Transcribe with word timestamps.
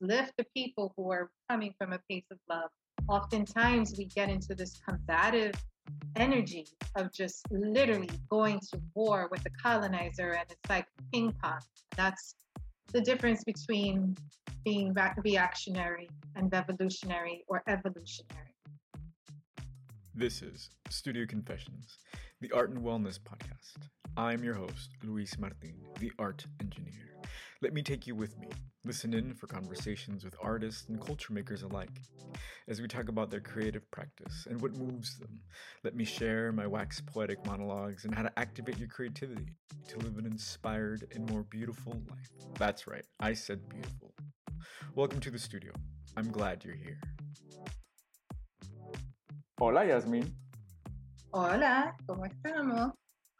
lift 0.00 0.32
the 0.36 0.46
people 0.54 0.92
who 0.96 1.10
are 1.10 1.30
coming 1.50 1.74
from 1.78 1.92
a 1.92 1.98
place 2.08 2.24
of 2.30 2.38
love. 2.48 2.70
Oftentimes, 3.08 3.94
we 3.96 4.06
get 4.06 4.28
into 4.28 4.54
this 4.54 4.80
combative 4.86 5.54
energy 6.16 6.66
of 6.96 7.12
just 7.12 7.46
literally 7.50 8.10
going 8.30 8.58
to 8.58 8.80
war 8.94 9.28
with 9.30 9.42
the 9.44 9.50
colonizer, 9.50 10.32
and 10.32 10.44
it's 10.50 10.70
like 10.70 10.86
ping 11.12 11.32
pong. 11.42 11.60
That's 11.96 12.34
the 12.92 13.00
difference 13.00 13.44
between 13.44 14.16
being 14.64 14.96
reactionary 15.22 16.08
and 16.34 16.50
revolutionary 16.52 17.44
or 17.46 17.62
evolutionary. 17.68 18.54
This 20.14 20.42
is 20.42 20.70
Studio 20.88 21.26
Confessions, 21.26 21.98
the 22.40 22.50
art 22.52 22.70
and 22.70 22.82
wellness 22.82 23.18
podcast. 23.20 23.88
I'm 24.16 24.42
your 24.42 24.54
host, 24.54 24.90
Luis 25.04 25.38
Martin, 25.38 25.74
the 26.00 26.10
art 26.18 26.46
engineer. 26.60 27.15
Let 27.62 27.72
me 27.72 27.82
take 27.82 28.06
you 28.06 28.14
with 28.14 28.38
me. 28.38 28.48
Listen 28.84 29.14
in 29.14 29.32
for 29.32 29.46
conversations 29.46 30.24
with 30.24 30.36
artists 30.42 30.88
and 30.88 31.00
culture 31.00 31.32
makers 31.32 31.62
alike 31.62 32.02
as 32.68 32.82
we 32.82 32.86
talk 32.86 33.08
about 33.08 33.30
their 33.30 33.40
creative 33.40 33.90
practice 33.90 34.46
and 34.50 34.60
what 34.60 34.74
moves 34.74 35.18
them. 35.18 35.40
Let 35.82 35.96
me 35.96 36.04
share 36.04 36.52
my 36.52 36.66
wax 36.66 37.00
poetic 37.00 37.44
monologues 37.46 38.04
and 38.04 38.14
how 38.14 38.22
to 38.22 38.38
activate 38.38 38.78
your 38.78 38.88
creativity 38.88 39.46
to 39.88 39.98
live 40.00 40.18
an 40.18 40.26
inspired 40.26 41.06
and 41.14 41.30
more 41.30 41.44
beautiful 41.44 41.94
life. 42.10 42.30
That's 42.58 42.86
right, 42.86 43.06
I 43.20 43.32
said 43.32 43.66
beautiful. 43.70 44.12
Welcome 44.94 45.20
to 45.20 45.30
the 45.30 45.38
studio. 45.38 45.72
I'm 46.14 46.30
glad 46.30 46.62
you're 46.62 46.76
here. 46.76 47.00
Hola, 49.58 49.86
Yasmin. 49.86 50.30
Hola, 51.32 51.96
¿cómo 52.06 52.26
estamos? 52.26 52.92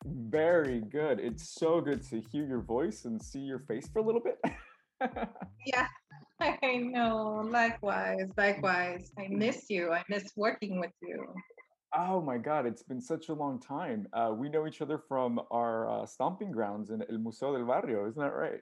Very 0.08 0.82
good. 0.82 1.18
It's 1.18 1.54
so 1.54 1.80
good 1.80 2.00
to 2.10 2.20
hear 2.20 2.46
your 2.46 2.60
voice 2.60 3.06
and 3.06 3.20
see 3.20 3.40
your 3.40 3.58
face 3.58 3.88
for 3.88 3.98
a 3.98 4.02
little 4.02 4.20
bit. 4.20 4.38
yeah, 5.66 5.88
I 6.40 6.76
know. 6.76 7.44
Likewise, 7.50 8.28
likewise. 8.36 9.10
I 9.18 9.26
miss 9.28 9.68
you. 9.68 9.92
I 9.92 10.04
miss 10.08 10.30
working 10.36 10.78
with 10.78 10.92
you. 11.02 11.26
Oh 11.96 12.20
my 12.20 12.38
God, 12.38 12.66
it's 12.66 12.84
been 12.84 13.00
such 13.00 13.30
a 13.30 13.32
long 13.34 13.58
time. 13.58 14.06
Uh, 14.12 14.32
we 14.36 14.48
know 14.48 14.68
each 14.68 14.80
other 14.80 14.98
from 15.08 15.40
our 15.50 15.90
uh, 15.90 16.06
stomping 16.06 16.52
grounds 16.52 16.90
in 16.90 17.02
El 17.10 17.18
Museo 17.18 17.56
del 17.56 17.66
Barrio, 17.66 18.08
isn't 18.08 18.20
that 18.20 18.34
right? 18.34 18.60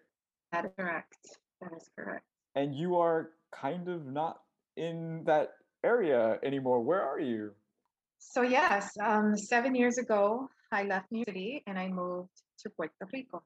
That 0.53 0.65
is 0.65 0.71
correct. 0.79 1.15
That 1.61 1.73
is 1.77 1.91
correct. 1.99 2.25
And 2.55 2.75
you 2.75 2.97
are 2.97 3.33
kind 3.53 3.89
of 3.89 4.07
not 4.07 4.41
in 4.79 5.25
that 5.25 5.55
area 5.85 6.39
anymore. 6.43 6.81
Where 6.81 7.03
are 7.03 7.21
you? 7.21 7.51
So, 8.19 8.43
yes, 8.43 8.91
um, 9.03 9.37
seven 9.37 9.75
years 9.75 9.99
ago, 9.99 10.49
I 10.73 10.85
left 10.85 11.11
New 11.11 11.19
York 11.19 11.29
City 11.29 11.63
and 11.67 11.79
I 11.79 11.89
moved 11.89 12.31
to 12.61 12.71
Puerto 12.71 13.07
Rico. 13.13 13.43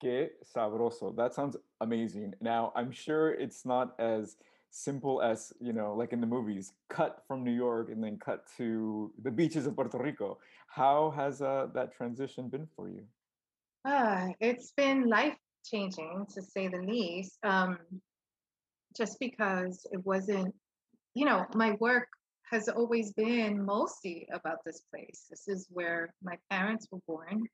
Que 0.00 0.30
sabroso. 0.44 1.14
That 1.16 1.34
sounds 1.34 1.56
amazing. 1.80 2.34
Now, 2.40 2.72
I'm 2.74 2.90
sure 2.90 3.32
it's 3.34 3.64
not 3.64 3.94
as 4.00 4.36
simple 4.70 5.22
as, 5.22 5.52
you 5.60 5.72
know, 5.72 5.94
like 5.94 6.12
in 6.12 6.20
the 6.20 6.26
movies, 6.26 6.72
cut 6.88 7.22
from 7.28 7.44
New 7.44 7.52
York 7.52 7.90
and 7.90 8.02
then 8.02 8.18
cut 8.18 8.44
to 8.56 9.12
the 9.22 9.30
beaches 9.30 9.66
of 9.66 9.76
Puerto 9.76 9.98
Rico. 9.98 10.38
How 10.66 11.12
has 11.14 11.42
uh, 11.42 11.68
that 11.74 11.94
transition 11.94 12.48
been 12.48 12.66
for 12.74 12.88
you? 12.88 13.04
Uh, 13.84 14.28
it's 14.40 14.72
been 14.72 15.08
life 15.08 15.36
changing 15.64 16.26
to 16.34 16.42
say 16.42 16.68
the 16.68 16.78
least. 16.78 17.38
Um, 17.44 17.78
just 18.96 19.18
because 19.20 19.86
it 19.92 20.04
wasn't, 20.04 20.54
you 21.14 21.24
know, 21.24 21.46
my 21.54 21.76
work 21.80 22.08
has 22.52 22.68
always 22.68 23.12
been 23.14 23.64
mostly 23.64 24.28
about 24.32 24.58
this 24.64 24.82
place. 24.92 25.24
This 25.30 25.48
is 25.48 25.66
where 25.70 26.14
my 26.22 26.36
parents 26.50 26.86
were 26.92 27.00
born. 27.08 27.46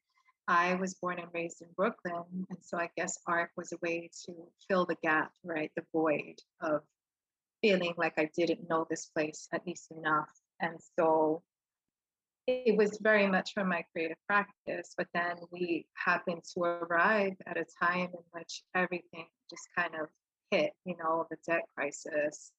I 0.49 0.75
was 0.75 0.95
born 0.95 1.21
and 1.21 1.29
raised 1.33 1.63
in 1.63 1.69
Brooklyn. 1.77 2.47
And 2.51 2.59
so 2.61 2.79
I 2.79 2.91
guess 2.97 3.19
art 3.27 3.51
was 3.57 3.73
a 3.73 3.79
way 3.81 4.11
to 4.27 4.35
fill 4.69 4.87
the 4.87 4.97
gap, 5.03 5.31
right? 5.45 5.71
The 5.77 5.85
void 5.93 6.41
of 6.61 6.83
feeling 7.63 7.95
like 7.97 8.15
I 8.19 8.29
didn't 8.37 8.69
know 8.69 8.87
this 8.91 9.07
place 9.07 9.47
at 9.53 9.65
least 9.67 9.93
enough. 9.93 10.31
And 10.61 10.77
so 10.99 11.43
it 12.49 12.77
was 12.77 12.99
very 13.01 13.29
much 13.29 13.53
from 13.53 13.69
my 13.69 13.85
creative 13.93 14.17
practice. 14.27 14.95
But 14.97 15.07
then 15.15 15.37
we 15.53 15.87
happened 15.95 16.43
to 16.55 16.61
arrive 16.61 17.35
at 17.47 17.57
a 17.57 17.67
time 17.81 18.09
in 18.15 18.25
which 18.33 18.63
everything 18.75 19.27
just 19.49 19.69
kind 19.77 19.95
of 19.95 20.09
hit, 20.51 20.73
you 20.85 20.97
know, 20.97 21.27
the 21.31 21.37
debt 21.47 21.67
crisis, 21.77 22.51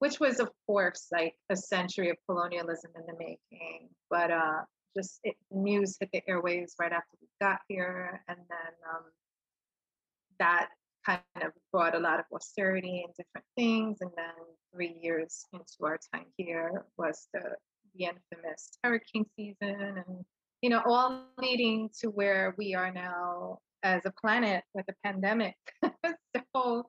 which 0.00 0.18
was, 0.18 0.40
of 0.40 0.50
course, 0.66 1.06
like 1.12 1.34
a 1.50 1.56
century 1.56 2.10
of 2.10 2.16
colonialism 2.26 2.90
in 2.96 3.06
the 3.06 3.12
making. 3.18 3.88
But 4.08 4.30
uh, 4.30 4.62
just 4.96 5.20
it, 5.22 5.36
news 5.50 5.96
hit 6.00 6.10
the 6.12 6.22
airwaves 6.28 6.72
right 6.80 6.92
after 6.92 7.16
we 7.20 7.28
got 7.40 7.60
here, 7.68 8.22
and 8.26 8.38
then 8.38 8.72
um, 8.92 9.04
that 10.38 10.68
kind 11.06 11.20
of 11.42 11.52
brought 11.70 11.94
a 11.94 11.98
lot 11.98 12.18
of 12.18 12.24
austerity 12.34 13.04
and 13.04 13.14
different 13.14 13.46
things. 13.56 13.98
And 14.00 14.10
then 14.16 14.34
three 14.74 14.96
years 15.00 15.44
into 15.52 15.84
our 15.84 15.98
time 16.12 16.26
here 16.36 16.84
was 16.98 17.28
the 17.32 17.56
the 17.94 18.04
infamous 18.04 18.78
hurricane 18.82 19.26
season, 19.36 20.02
and 20.06 20.24
you 20.62 20.70
know, 20.70 20.82
all 20.86 21.26
leading 21.38 21.90
to 22.00 22.08
where 22.08 22.54
we 22.56 22.74
are 22.74 22.90
now 22.90 23.58
as 23.82 24.06
a 24.06 24.12
planet 24.12 24.64
with 24.74 24.86
a 24.88 24.94
pandemic. 25.04 25.56
so 26.56 26.88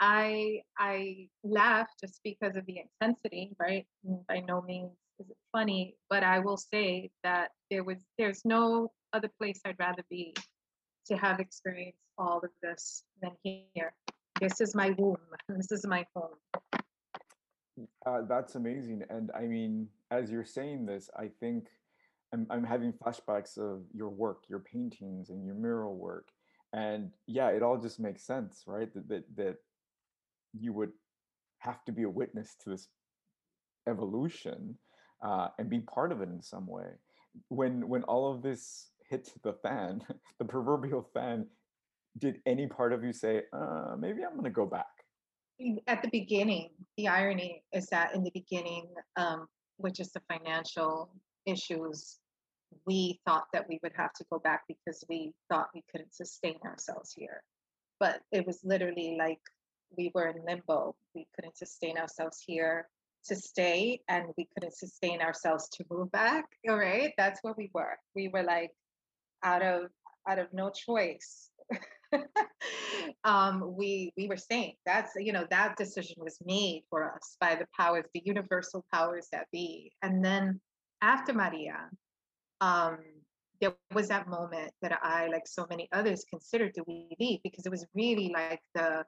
I 0.00 0.62
I 0.78 1.28
laugh 1.44 1.88
just 2.00 2.20
because 2.24 2.56
of 2.56 2.66
the 2.66 2.80
intensity, 2.80 3.54
right? 3.58 3.86
By 4.28 4.40
no 4.40 4.62
means 4.62 4.92
is 5.20 5.30
it 5.30 5.36
funny, 5.52 5.96
but 6.10 6.22
I 6.22 6.38
will 6.40 6.56
say 6.56 7.10
that 7.22 7.50
there 7.70 7.84
was 7.84 7.98
there's 8.18 8.44
no 8.44 8.92
other 9.12 9.30
place 9.38 9.60
I'd 9.64 9.78
rather 9.78 10.04
be 10.10 10.34
to 11.06 11.16
have 11.16 11.40
experienced 11.40 11.98
all 12.18 12.38
of 12.38 12.50
this 12.62 13.04
than 13.20 13.32
here. 13.42 13.94
This 14.40 14.60
is 14.60 14.74
my 14.74 14.90
womb. 14.98 15.16
This 15.48 15.70
is 15.70 15.86
my 15.86 16.06
home. 16.14 16.36
Uh, 18.06 18.22
that's 18.28 18.54
amazing. 18.54 19.02
And 19.10 19.30
I 19.34 19.42
mean, 19.42 19.88
as 20.10 20.30
you're 20.30 20.44
saying 20.44 20.86
this, 20.86 21.10
I 21.16 21.30
think 21.40 21.68
I'm, 22.32 22.46
I'm 22.50 22.64
having 22.64 22.92
flashbacks 22.92 23.58
of 23.58 23.82
your 23.92 24.08
work, 24.08 24.44
your 24.48 24.60
paintings 24.60 25.30
and 25.30 25.44
your 25.44 25.54
mural 25.54 25.96
work. 25.96 26.28
And 26.72 27.10
yeah, 27.26 27.48
it 27.48 27.62
all 27.62 27.78
just 27.78 28.00
makes 28.00 28.22
sense, 28.22 28.64
right? 28.66 28.92
That, 28.94 29.08
that, 29.08 29.36
that 29.36 29.56
you 30.58 30.72
would 30.72 30.92
have 31.58 31.84
to 31.84 31.92
be 31.92 32.02
a 32.02 32.10
witness 32.10 32.56
to 32.62 32.70
this 32.70 32.88
evolution 33.88 34.76
uh, 35.24 35.48
and 35.58 35.70
be 35.70 35.80
part 35.80 36.12
of 36.12 36.20
it 36.20 36.28
in 36.28 36.42
some 36.42 36.66
way. 36.66 36.88
When 37.48 37.88
when 37.88 38.02
all 38.04 38.32
of 38.32 38.42
this 38.42 38.88
hit 39.08 39.32
the 39.42 39.54
fan, 39.54 40.02
the 40.38 40.44
proverbial 40.44 41.08
fan, 41.14 41.46
did 42.18 42.40
any 42.46 42.66
part 42.66 42.92
of 42.92 43.04
you 43.04 43.12
say, 43.12 43.42
uh, 43.52 43.94
maybe 43.98 44.22
I'm 44.24 44.32
going 44.32 44.44
to 44.44 44.50
go 44.50 44.66
back? 44.66 44.86
At 45.86 46.02
the 46.02 46.08
beginning, 46.10 46.70
the 46.96 47.08
irony 47.08 47.62
is 47.72 47.86
that 47.88 48.14
in 48.14 48.24
the 48.24 48.32
beginning, 48.34 48.88
um, 49.16 49.46
which 49.76 50.00
is 50.00 50.10
the 50.12 50.20
financial 50.28 51.14
issues, 51.46 52.18
we 52.86 53.20
thought 53.26 53.46
that 53.52 53.68
we 53.68 53.78
would 53.82 53.92
have 53.96 54.12
to 54.14 54.24
go 54.30 54.38
back 54.38 54.62
because 54.66 55.04
we 55.08 55.32
thought 55.48 55.68
we 55.74 55.84
couldn't 55.90 56.14
sustain 56.14 56.56
ourselves 56.64 57.12
here. 57.16 57.42
But 58.00 58.20
it 58.32 58.46
was 58.46 58.60
literally 58.64 59.16
like 59.18 59.40
we 59.96 60.10
were 60.14 60.28
in 60.28 60.44
limbo. 60.44 60.94
We 61.14 61.26
couldn't 61.34 61.56
sustain 61.56 61.98
ourselves 61.98 62.42
here 62.44 62.88
to 63.26 63.36
stay 63.36 64.00
and 64.08 64.26
we 64.36 64.48
couldn't 64.54 64.74
sustain 64.74 65.20
ourselves 65.20 65.68
to 65.70 65.84
move 65.90 66.10
back. 66.10 66.46
All 66.68 66.76
right. 66.90 67.12
That's 67.16 67.42
where 67.42 67.54
we 67.56 67.70
were. 67.72 67.96
We 68.14 68.28
were 68.28 68.42
like 68.42 68.72
out 69.42 69.62
of 69.62 69.90
out 70.28 70.38
of 70.38 70.52
no 70.52 70.70
choice. 70.70 71.50
um, 73.24 73.74
we 73.76 74.12
we 74.16 74.28
were 74.28 74.36
saying 74.36 74.74
That's 74.86 75.12
you 75.16 75.32
know, 75.32 75.46
that 75.50 75.76
decision 75.76 76.16
was 76.18 76.38
made 76.44 76.82
for 76.90 77.12
us 77.14 77.36
by 77.40 77.54
the 77.54 77.66
powers, 77.76 78.04
the 78.14 78.22
universal 78.24 78.84
powers 78.92 79.28
that 79.32 79.46
be. 79.52 79.92
And 80.02 80.24
then 80.24 80.60
after 81.00 81.32
Maria, 81.32 81.88
um, 82.60 82.98
there 83.60 83.74
was 83.94 84.08
that 84.08 84.28
moment 84.28 84.72
that 84.82 84.98
I, 85.02 85.28
like 85.28 85.46
so 85.46 85.66
many 85.70 85.88
others, 85.92 86.24
considered 86.28 86.72
do 86.74 86.84
we 86.86 87.08
leave? 87.20 87.40
Because 87.44 87.64
it 87.64 87.70
was 87.70 87.86
really 87.94 88.32
like 88.34 88.60
the 88.74 89.04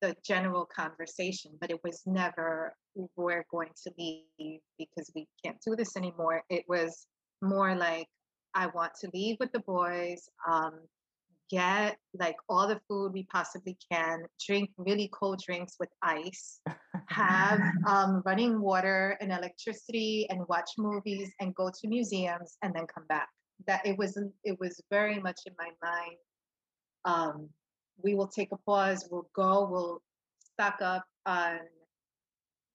the 0.00 0.14
general 0.24 0.66
conversation, 0.66 1.52
but 1.60 1.70
it 1.70 1.80
was 1.82 2.02
never 2.06 2.74
we're 3.16 3.44
going 3.50 3.70
to 3.84 3.92
leave 3.98 4.60
because 4.78 5.10
we 5.14 5.26
can't 5.44 5.58
do 5.66 5.76
this 5.76 5.96
anymore. 5.96 6.42
It 6.50 6.64
was 6.68 7.06
more 7.42 7.74
like 7.74 8.08
I 8.54 8.66
want 8.68 8.92
to 9.00 9.10
leave 9.12 9.36
with 9.38 9.52
the 9.52 9.60
boys, 9.60 10.28
um, 10.50 10.80
get 11.50 11.96
like 12.18 12.36
all 12.48 12.66
the 12.66 12.80
food 12.88 13.12
we 13.12 13.24
possibly 13.24 13.76
can, 13.92 14.24
drink 14.44 14.70
really 14.78 15.10
cold 15.12 15.40
drinks 15.44 15.74
with 15.78 15.90
ice, 16.02 16.60
have 17.08 17.60
um, 17.86 18.22
running 18.24 18.60
water 18.60 19.16
and 19.20 19.30
electricity, 19.30 20.26
and 20.30 20.40
watch 20.48 20.70
movies 20.78 21.30
and 21.40 21.54
go 21.54 21.70
to 21.70 21.88
museums, 21.88 22.56
and 22.62 22.74
then 22.74 22.86
come 22.86 23.06
back. 23.08 23.28
That 23.66 23.86
it 23.86 23.96
was 23.96 24.18
it 24.44 24.58
was 24.60 24.80
very 24.90 25.18
much 25.20 25.40
in 25.46 25.52
my 25.58 25.70
mind. 25.82 26.16
Um, 27.04 27.48
we 28.02 28.14
will 28.14 28.26
take 28.28 28.52
a 28.52 28.56
pause, 28.58 29.08
we'll 29.10 29.28
go, 29.34 29.68
we'll 29.70 30.02
stock 30.38 30.78
up 30.80 31.04
on 31.24 31.58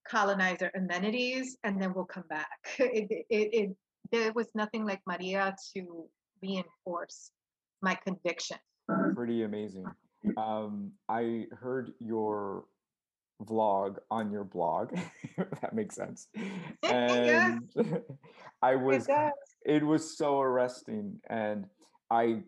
colonizer 0.08 0.72
amenities, 0.76 1.58
and 1.64 1.82
then 1.82 1.94
we'll 1.94 2.06
come 2.06 2.26
back. 2.30 2.48
It, 2.80 3.26
it, 3.30 3.50
it, 3.54 3.76
there 4.12 4.34
was 4.34 4.48
nothing 4.56 4.86
like 4.86 5.02
Maria 5.08 5.56
to 5.74 6.06
reinforce 6.42 7.32
my 7.82 7.96
conviction. 7.96 8.58
Pretty 9.16 9.44
amazing. 9.44 9.86
Um, 10.38 10.92
I 11.08 11.46
heard 11.52 11.94
your 12.00 12.66
vlog 13.44 13.98
on 14.10 14.32
your 14.32 14.44
blog. 14.44 14.94
that 15.62 15.74
makes 15.74 15.96
sense. 15.96 16.28
yes, 16.36 16.92
And 16.92 18.02
I 18.62 18.76
was 18.76 19.06
does. 19.08 19.32
it 19.66 19.84
was 19.86 20.18
so 20.18 20.40
arresting 20.40 21.20
and 21.30 21.66
I 22.10 22.44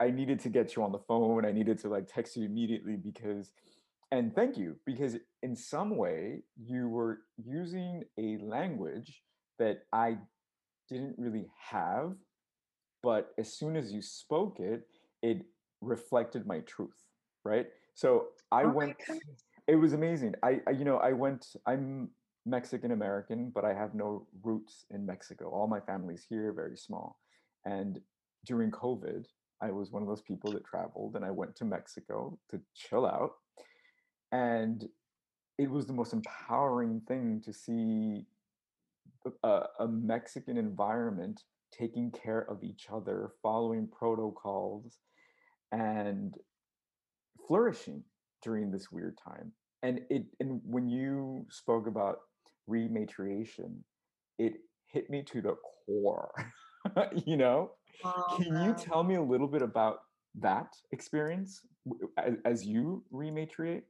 I 0.00 0.10
needed 0.10 0.40
to 0.40 0.48
get 0.48 0.76
you 0.76 0.82
on 0.82 0.92
the 0.92 0.98
phone. 0.98 1.44
I 1.44 1.52
needed 1.52 1.78
to 1.80 1.88
like 1.88 2.06
text 2.06 2.36
you 2.36 2.44
immediately 2.44 2.96
because 2.96 3.52
and 4.12 4.34
thank 4.34 4.56
you 4.56 4.76
because 4.86 5.16
in 5.42 5.56
some 5.56 5.96
way 5.96 6.42
you 6.56 6.88
were 6.88 7.20
using 7.44 8.04
a 8.18 8.38
language 8.38 9.22
that 9.58 9.82
I 9.92 10.18
didn't 10.88 11.16
really 11.18 11.46
have, 11.70 12.14
but 13.02 13.30
as 13.38 13.52
soon 13.52 13.74
as 13.74 13.92
you 13.92 14.02
spoke 14.02 14.60
it, 14.60 14.86
it 15.22 15.42
reflected 15.80 16.46
my 16.46 16.60
truth, 16.60 17.08
right? 17.44 17.66
So 17.94 18.28
I 18.52 18.64
Oh 18.64 18.70
went 18.70 18.96
it 19.66 19.76
was 19.76 19.92
amazing. 19.92 20.34
I, 20.42 20.60
I 20.66 20.70
you 20.70 20.84
know, 20.84 20.98
I 20.98 21.12
went 21.12 21.46
I'm 21.66 22.10
Mexican 22.44 22.92
American, 22.92 23.50
but 23.52 23.64
I 23.64 23.74
have 23.74 23.94
no 23.94 24.26
roots 24.42 24.84
in 24.90 25.04
Mexico. 25.04 25.50
All 25.50 25.66
my 25.66 25.80
family's 25.80 26.24
here, 26.28 26.52
very 26.52 26.76
small. 26.76 27.18
And 27.64 28.00
during 28.44 28.70
COVID, 28.70 29.26
I 29.62 29.70
was 29.70 29.90
one 29.90 30.02
of 30.02 30.08
those 30.08 30.22
people 30.22 30.52
that 30.52 30.64
traveled 30.64 31.16
and 31.16 31.24
I 31.24 31.30
went 31.30 31.56
to 31.56 31.64
Mexico 31.64 32.38
to 32.50 32.60
chill 32.74 33.06
out. 33.06 33.32
And 34.32 34.84
it 35.58 35.70
was 35.70 35.86
the 35.86 35.92
most 35.92 36.12
empowering 36.12 37.00
thing 37.08 37.40
to 37.44 37.52
see 37.52 38.26
a, 39.42 39.62
a 39.80 39.88
Mexican 39.88 40.58
environment 40.58 41.42
taking 41.72 42.10
care 42.10 42.48
of 42.50 42.62
each 42.62 42.86
other, 42.92 43.30
following 43.42 43.88
protocols, 43.88 44.98
and 45.72 46.34
flourishing 47.46 48.02
during 48.42 48.70
this 48.70 48.92
weird 48.92 49.18
time. 49.22 49.52
And 49.82 50.00
it 50.10 50.26
and 50.40 50.60
when 50.64 50.88
you 50.88 51.46
spoke 51.50 51.86
about 51.86 52.18
rematriation, 52.68 53.82
it 54.38 54.54
hit 54.86 55.10
me 55.10 55.22
to 55.24 55.40
the 55.40 55.56
core. 55.86 56.32
you 57.24 57.36
know, 57.36 57.72
Oh, 58.04 58.36
can 58.36 58.62
you 58.64 58.74
tell 58.74 59.02
me 59.02 59.16
a 59.16 59.22
little 59.22 59.48
bit 59.48 59.62
about 59.62 60.00
that 60.40 60.74
experience 60.92 61.62
as, 62.18 62.34
as 62.44 62.66
you 62.66 63.02
rematriate? 63.12 63.82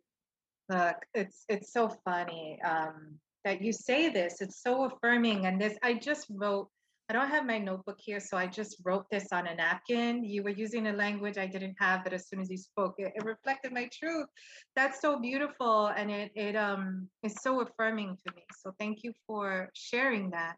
Look, 0.68 0.96
it's 1.14 1.44
it's 1.48 1.72
so 1.72 1.88
funny 2.04 2.58
um, 2.62 3.18
that 3.44 3.62
you 3.62 3.72
say 3.72 4.08
this. 4.08 4.40
It's 4.40 4.62
so 4.62 4.84
affirming. 4.84 5.46
And 5.46 5.60
this, 5.60 5.76
I 5.82 5.94
just 5.94 6.26
wrote. 6.30 6.68
I 7.08 7.12
don't 7.12 7.28
have 7.28 7.46
my 7.46 7.58
notebook 7.58 7.98
here, 8.00 8.18
so 8.18 8.36
I 8.36 8.48
just 8.48 8.78
wrote 8.84 9.06
this 9.12 9.28
on 9.30 9.46
a 9.46 9.54
napkin. 9.54 10.24
You 10.24 10.42
were 10.42 10.50
using 10.50 10.88
a 10.88 10.92
language 10.92 11.38
I 11.38 11.46
didn't 11.46 11.76
have, 11.78 12.02
but 12.02 12.12
as 12.12 12.28
soon 12.28 12.40
as 12.40 12.50
you 12.50 12.56
spoke 12.56 12.96
it, 12.98 13.12
it 13.14 13.24
reflected 13.24 13.72
my 13.72 13.88
truth. 13.92 14.26
That's 14.74 15.00
so 15.00 15.20
beautiful, 15.20 15.86
and 15.96 16.10
it 16.10 16.32
it 16.34 16.56
um 16.56 17.08
is 17.22 17.36
so 17.40 17.60
affirming 17.60 18.18
to 18.26 18.34
me. 18.34 18.42
So 18.60 18.72
thank 18.80 19.04
you 19.04 19.12
for 19.24 19.70
sharing 19.74 20.30
that. 20.30 20.56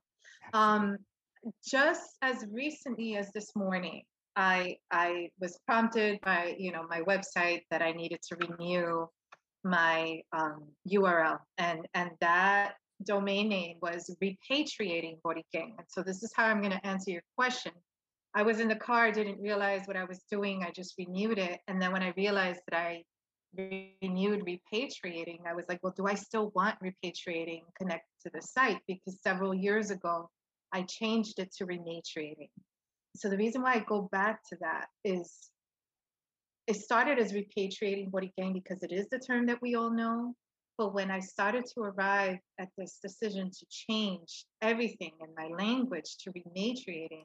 Um, 0.54 0.96
just 1.66 2.16
as 2.22 2.44
recently 2.50 3.16
as 3.16 3.30
this 3.32 3.54
morning, 3.56 4.02
I 4.36 4.76
I 4.90 5.30
was 5.40 5.58
prompted 5.66 6.20
by 6.22 6.54
you 6.58 6.72
know 6.72 6.84
my 6.88 7.00
website 7.00 7.62
that 7.70 7.82
I 7.82 7.92
needed 7.92 8.20
to 8.28 8.36
renew 8.36 9.06
my 9.64 10.22
um, 10.32 10.64
URL, 10.88 11.38
and 11.58 11.86
and 11.94 12.10
that 12.20 12.74
domain 13.04 13.48
name 13.48 13.76
was 13.82 14.14
repatriating 14.22 15.20
Boriken. 15.24 15.74
And 15.78 15.86
so 15.88 16.02
this 16.02 16.22
is 16.22 16.32
how 16.34 16.46
I'm 16.46 16.60
going 16.60 16.72
to 16.72 16.86
answer 16.86 17.10
your 17.10 17.22
question. 17.36 17.72
I 18.34 18.42
was 18.42 18.60
in 18.60 18.68
the 18.68 18.76
car, 18.76 19.10
didn't 19.10 19.40
realize 19.40 19.82
what 19.86 19.96
I 19.96 20.04
was 20.04 20.20
doing. 20.30 20.62
I 20.62 20.70
just 20.70 20.94
renewed 20.98 21.38
it, 21.38 21.60
and 21.66 21.80
then 21.80 21.92
when 21.92 22.02
I 22.02 22.12
realized 22.16 22.60
that 22.70 22.78
I 22.78 23.02
renewed 23.56 24.44
repatriating, 24.44 25.40
I 25.46 25.54
was 25.54 25.64
like, 25.68 25.80
well, 25.82 25.94
do 25.96 26.06
I 26.06 26.14
still 26.14 26.52
want 26.54 26.76
repatriating 26.80 27.62
connected 27.76 28.12
to 28.22 28.30
the 28.32 28.42
site? 28.42 28.78
Because 28.86 29.18
several 29.22 29.54
years 29.54 29.90
ago, 29.90 30.28
I 30.72 30.82
changed 30.82 31.38
it 31.38 31.52
to 31.56 31.66
rematriating. 31.66 32.50
So 33.16 33.28
the 33.28 33.36
reason 33.36 33.62
why 33.62 33.74
I 33.74 33.80
go 33.80 34.08
back 34.12 34.40
to 34.50 34.56
that 34.60 34.86
is 35.04 35.50
it 36.66 36.76
started 36.76 37.18
as 37.18 37.32
repatriating 37.32 38.10
Boriken 38.10 38.52
because 38.52 38.82
it 38.82 38.92
is 38.92 39.08
the 39.08 39.18
term 39.18 39.46
that 39.46 39.62
we 39.62 39.74
all 39.74 39.90
know. 39.90 40.34
But 40.76 40.94
when 40.94 41.10
I 41.10 41.18
started 41.18 41.64
to 41.74 41.80
arrive 41.80 42.38
at 42.60 42.68
this 42.76 42.98
decision 43.02 43.50
to 43.50 43.66
change 43.68 44.44
everything 44.62 45.12
in 45.20 45.34
my 45.36 45.48
language 45.56 46.18
to 46.18 46.32
repatriating, 46.32 47.24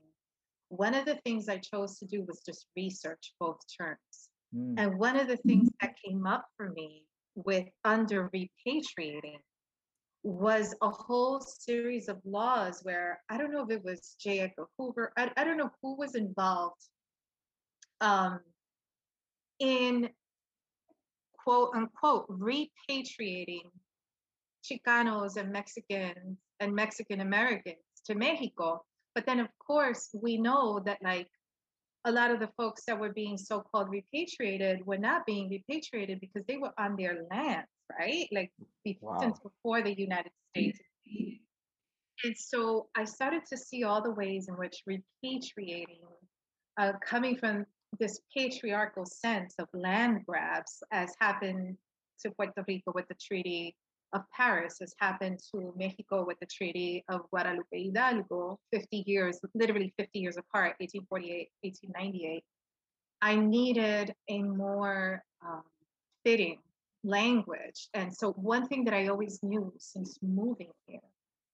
one 0.70 0.96
of 0.96 1.06
the 1.06 1.20
things 1.24 1.50
I 1.50 1.58
chose 1.58 2.00
to 2.00 2.06
do 2.06 2.24
was 2.24 2.42
just 2.44 2.66
research 2.76 3.34
both 3.40 3.60
terms. 3.80 4.30
Mm, 4.56 4.76
And 4.78 4.98
one 4.98 5.20
of 5.20 5.28
the 5.28 5.38
things 5.38 5.70
that 5.82 5.94
came 6.04 6.26
up 6.26 6.46
for 6.58 6.72
me 6.72 7.04
with 7.36 7.68
under 7.84 8.30
repatriating 8.30 9.40
was 10.24 10.74
a 10.82 10.90
whole 10.90 11.42
series 11.42 12.08
of 12.08 12.18
laws 12.26 12.80
where 12.84 13.22
I 13.30 13.38
don't 13.38 13.52
know 13.52 13.64
if 13.64 13.70
it 13.70 13.84
was 13.84 14.16
J. 14.20 14.40
Edgar 14.40 14.68
Hoover, 14.78 15.12
I, 15.18 15.30
I 15.36 15.44
don't 15.44 15.58
know 15.58 15.72
who 15.82 15.98
was 15.98 16.16
involved 16.16 16.82
um, 18.00 18.40
in 19.60 20.10
quote 21.38 21.72
unquote 21.76 22.28
repatriating 22.30 23.70
Chicanos 24.64 25.36
and 25.36 25.52
Mexicans 25.52 26.38
and 26.60 26.74
Mexican 26.74 27.20
Americans 27.20 27.78
to 28.06 28.16
Mexico. 28.16 28.84
But 29.16 29.26
then, 29.26 29.40
of 29.40 29.48
course, 29.60 30.10
we 30.14 30.38
know 30.38 30.82
that 30.86 31.00
like 31.04 31.28
a 32.06 32.12
lot 32.12 32.32
of 32.32 32.40
the 32.40 32.50
folks 32.58 32.84
that 32.86 33.00
were 33.00 33.14
being 33.14 33.38
so-called 33.38 33.90
repatriated 33.90 34.86
were 34.86 34.98
not 34.98 35.26
being 35.26 35.50
repatriated 35.50 36.20
because 36.20 36.44
they 36.48 36.58
were 36.58 36.74
on 36.78 36.96
their 36.98 37.26
lands, 37.32 37.68
right? 38.00 38.28
Like 38.32 38.52
be- 38.84 39.00
since 39.20 39.40
before 39.40 39.82
the 39.82 39.94
United 39.94 40.32
States. 40.52 40.80
And 42.24 42.38
so 42.38 42.88
I 42.96 43.04
started 43.04 43.46
to 43.50 43.58
see 43.58 43.84
all 43.84 44.02
the 44.02 44.12
ways 44.12 44.48
in 44.48 44.56
which 44.56 44.84
repatriating, 44.88 46.00
uh, 46.80 46.94
coming 47.06 47.38
from 47.38 47.66
this 48.00 48.20
patriarchal 48.36 49.06
sense 49.06 49.56
of 49.60 49.68
land 49.74 50.26
grabs, 50.26 50.82
as 50.92 51.14
happened 51.20 51.78
to 52.22 52.32
Puerto 52.32 52.64
Rico 52.68 52.92
with 52.96 53.08
the 53.10 53.16
Treaty 53.16 53.76
of 54.14 54.22
Paris, 54.36 54.78
has 54.80 54.96
happened 55.00 55.40
to 55.54 55.74
Mexico 55.76 56.26
with 56.26 56.40
the 56.40 56.46
Treaty 56.46 57.04
of 57.10 57.30
Guadalupe 57.30 57.66
Hidalgo, 57.72 58.60
50 58.72 59.04
years, 59.06 59.40
literally 59.54 59.94
50 59.98 60.20
years 60.20 60.38
apart, 60.38 60.76
1848, 60.80 61.50
1898. 61.62 62.44
I 63.22 63.36
needed 63.36 64.14
a 64.30 64.44
more 64.44 65.24
um, 65.46 65.64
fitting 66.26 66.60
language. 67.04 67.90
And 67.94 68.14
so, 68.14 68.32
one 68.34 68.68
thing 68.68 68.86
that 68.86 68.94
I 68.94 69.08
always 69.08 69.42
knew 69.44 69.74
since 69.78 70.20
moving 70.22 70.72
here 70.88 71.00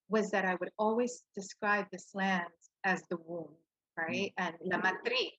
was 0.10 0.32
that 0.32 0.46
I 0.46 0.56
would 0.56 0.72
always 0.77 1.24
describe 1.36 1.88
this 1.91 2.10
land 2.13 2.46
as 2.84 3.03
the 3.10 3.18
womb, 3.18 3.56
Mm, 4.00 4.03
right? 4.08 4.34
And 4.38 4.56
la 4.62 4.77
matriz. 4.77 5.32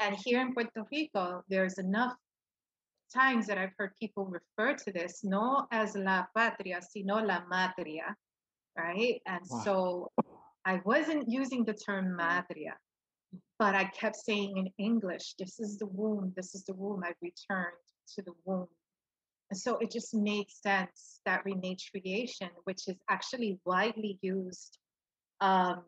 And 0.00 0.14
here 0.16 0.40
in 0.40 0.54
Puerto 0.54 0.86
Rico, 0.90 1.42
there's 1.48 1.78
enough 1.78 2.14
times 3.12 3.46
that 3.46 3.58
I've 3.58 3.72
heard 3.78 3.92
people 4.00 4.26
refer 4.26 4.74
to 4.74 4.92
this 4.92 5.24
no 5.24 5.66
as 5.72 5.96
la 5.96 6.26
patria, 6.34 6.80
sino 6.82 7.16
la 7.16 7.40
matria, 7.50 8.14
right? 8.76 9.20
And 9.26 9.42
Wow. 9.50 9.62
so 9.64 10.12
I 10.64 10.80
wasn't 10.84 11.28
using 11.28 11.64
the 11.64 11.74
term 11.74 12.16
matria, 12.16 12.76
but 13.58 13.74
I 13.74 13.84
kept 13.86 14.16
saying 14.16 14.56
in 14.56 14.68
English, 14.78 15.34
this 15.38 15.58
is 15.60 15.78
the 15.78 15.86
womb, 15.86 16.32
this 16.36 16.54
is 16.54 16.64
the 16.64 16.74
womb. 16.74 17.02
I 17.04 17.12
returned 17.22 17.76
to 18.14 18.22
the 18.22 18.34
womb. 18.44 18.68
So 19.52 19.78
it 19.78 19.90
just 19.90 20.14
made 20.14 20.50
sense 20.50 21.20
that 21.24 21.44
rematriation, 21.44 22.50
which 22.64 22.86
is 22.86 22.96
actually 23.08 23.58
widely 23.64 24.18
used, 24.20 24.78
um, 25.40 25.84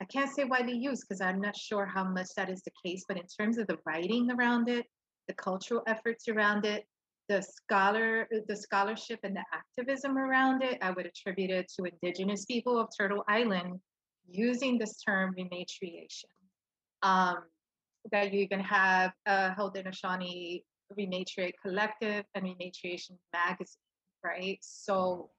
I 0.00 0.04
can't 0.06 0.30
say 0.30 0.44
widely 0.44 0.76
used 0.76 1.04
because 1.06 1.20
I'm 1.20 1.40
not 1.40 1.56
sure 1.56 1.86
how 1.86 2.04
much 2.04 2.28
that 2.36 2.50
is 2.50 2.62
the 2.62 2.70
case, 2.84 3.04
but 3.06 3.18
in 3.18 3.26
terms 3.26 3.58
of 3.58 3.66
the 3.66 3.78
writing 3.86 4.30
around 4.30 4.68
it, 4.68 4.86
the 5.28 5.34
cultural 5.34 5.82
efforts 5.86 6.28
around 6.28 6.64
it, 6.64 6.84
the 7.28 7.42
scholar, 7.42 8.28
the 8.46 8.56
scholarship 8.56 9.20
and 9.24 9.36
the 9.36 9.44
activism 9.52 10.16
around 10.16 10.62
it, 10.62 10.78
I 10.80 10.92
would 10.92 11.06
attribute 11.06 11.50
it 11.50 11.70
to 11.76 11.84
indigenous 11.84 12.44
people 12.44 12.78
of 12.78 12.88
Turtle 12.96 13.24
Island 13.28 13.80
using 14.28 14.78
this 14.78 15.02
term 15.02 15.34
rematriation. 15.34 16.30
Um, 17.02 17.38
that 18.12 18.32
you 18.32 18.40
even 18.40 18.60
have 18.60 19.12
uh, 19.26 19.52
Haudenosaunee 19.54 20.62
Rematriate 20.98 21.54
Collective 21.62 22.24
and 22.34 22.44
Rematriation 22.44 23.18
Magazine, 23.32 23.76
right? 24.24 24.58
Mm-hmm. 24.58 24.58
So 24.60 25.30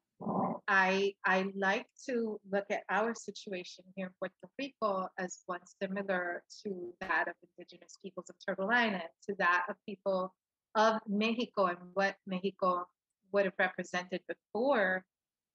I 0.68 1.14
I 1.26 1.46
like 1.56 1.86
to 2.10 2.40
look 2.52 2.66
at 2.72 2.84
our 2.90 3.14
situation 3.14 3.86
here 3.96 4.08
in 4.08 4.14
Puerto 4.20 4.52
Rico 4.60 5.08
as 5.18 5.44
one 5.46 5.62
similar 5.82 6.44
to 6.64 6.94
that 7.02 7.28
of 7.28 7.36
indigenous 7.58 7.98
peoples 8.04 8.30
of 8.30 8.36
Turtle 8.46 8.70
Island, 8.72 9.10
to 9.28 9.36
that 9.40 9.66
of 9.70 9.76
people 9.86 10.34
of 10.76 11.00
Mexico 11.08 11.66
and 11.68 11.78
what 11.94 12.16
Mexico 12.26 12.88
would 13.32 13.46
have 13.46 13.54
represented 13.60 14.22
before 14.28 15.04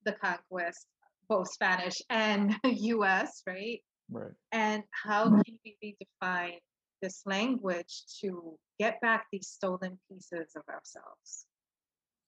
the 0.05 0.13
conquest, 0.13 0.87
both 1.29 1.49
Spanish 1.53 1.95
and 2.11 2.55
US, 2.65 3.43
right? 3.47 3.81
Right. 4.11 4.33
And 4.53 4.83
how 4.91 5.27
mm-hmm. 5.27 5.41
can 5.41 5.59
we 5.65 5.77
redefine 6.23 6.59
this 7.03 7.23
language 7.27 8.05
to 8.21 8.57
get 8.79 9.01
back 9.01 9.27
these 9.31 9.49
stolen 9.49 9.99
pieces 10.09 10.53
of 10.57 10.63
ourselves? 10.69 11.47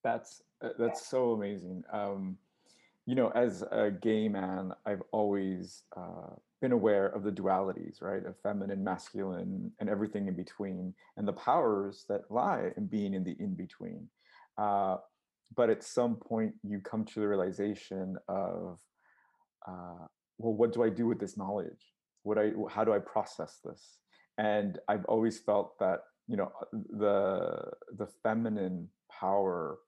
That's 0.03 0.43
uh, 0.63 0.71
that's 0.79 1.07
so 1.07 1.33
amazing. 1.33 1.85
Um, 1.93 2.37
you 3.07 3.15
know, 3.15 3.29
as 3.29 3.63
a 3.71 3.91
gay 3.91 4.29
man, 4.29 4.73
I've 4.87 5.03
always 5.13 5.85
uh, 5.97 6.35
been 6.61 6.73
aware 6.73 7.07
of 7.07 7.23
the 7.23 7.31
dualities, 7.31 8.03
right, 8.03 8.25
of 8.25 8.35
feminine, 8.41 8.83
masculine, 8.83 9.71
and 9.79 9.89
everything 9.89 10.29
in 10.29 10.35
between, 10.35 10.95
and 11.17 11.29
the 11.29 11.33
powers 11.33 12.05
that 12.09 12.31
lie 12.31 12.71
in 12.77 12.87
being 12.87 13.15
in 13.15 13.25
the 13.25 13.37
in 13.39 13.55
between. 13.55 14.09
Uh, 14.57 14.97
but 15.55 15.71
at 15.71 15.85
some 15.85 16.17
point, 16.17 16.55
you 16.63 16.81
come 16.81 17.05
to 17.05 17.21
the 17.21 17.29
realization 17.29 18.17
of, 18.29 18.81
uh, 19.69 20.07
well, 20.39 20.55
what 20.55 20.73
do 20.73 20.83
I 20.83 20.89
do 20.89 21.07
with 21.07 21.21
this 21.21 21.37
knowledge? 21.37 21.93
What 22.23 22.39
I, 22.39 22.53
how 22.71 22.85
do 22.85 22.93
I 22.93 22.99
process 22.99 23.59
this? 23.65 23.99
And 24.39 24.79
I've 24.89 25.05
always 25.07 25.39
felt 25.39 25.79
that 25.79 26.01
you 26.27 26.37
know 26.37 26.51
the 26.73 27.71
the 27.97 28.07
feminine 28.23 28.89
power 29.11 29.79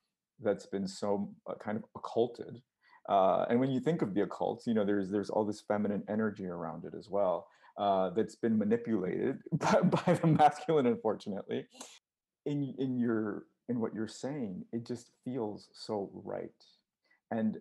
that's 0.41 0.67
been 0.67 0.87
so 0.87 1.33
uh, 1.49 1.55
kind 1.55 1.79
of 1.79 1.85
occulted 1.97 2.61
uh, 3.09 3.47
and 3.49 3.59
when 3.59 3.71
you 3.71 3.81
think 3.81 4.03
of 4.03 4.15
the 4.15 4.21
occult 4.23 4.63
you 4.67 4.75
know 4.75 4.85
there's 4.85 5.11
there's 5.11 5.31
all 5.31 5.45
this 5.45 5.63
feminine 5.67 6.03
energy 6.09 6.47
around 6.47 6.85
it 6.85 6.93
as 6.97 7.09
well 7.09 7.49
uh, 7.79 8.11
that's 8.11 8.37
been 8.37 8.59
manipulated 8.59 9.39
by, 9.53 9.81
by 9.83 10.15
the 10.15 10.27
masculine 10.27 10.87
unfortunately. 10.87 11.67
In 12.45 12.75
in 12.79 12.99
your 12.99 13.45
in 13.69 13.81
what 13.81 13.95
you're 13.95 14.09
saying 14.09 14.65
it 14.73 14.87
just 14.87 15.11
feels 15.25 15.69
so 15.73 16.11
right. 16.13 16.51
And 17.31 17.59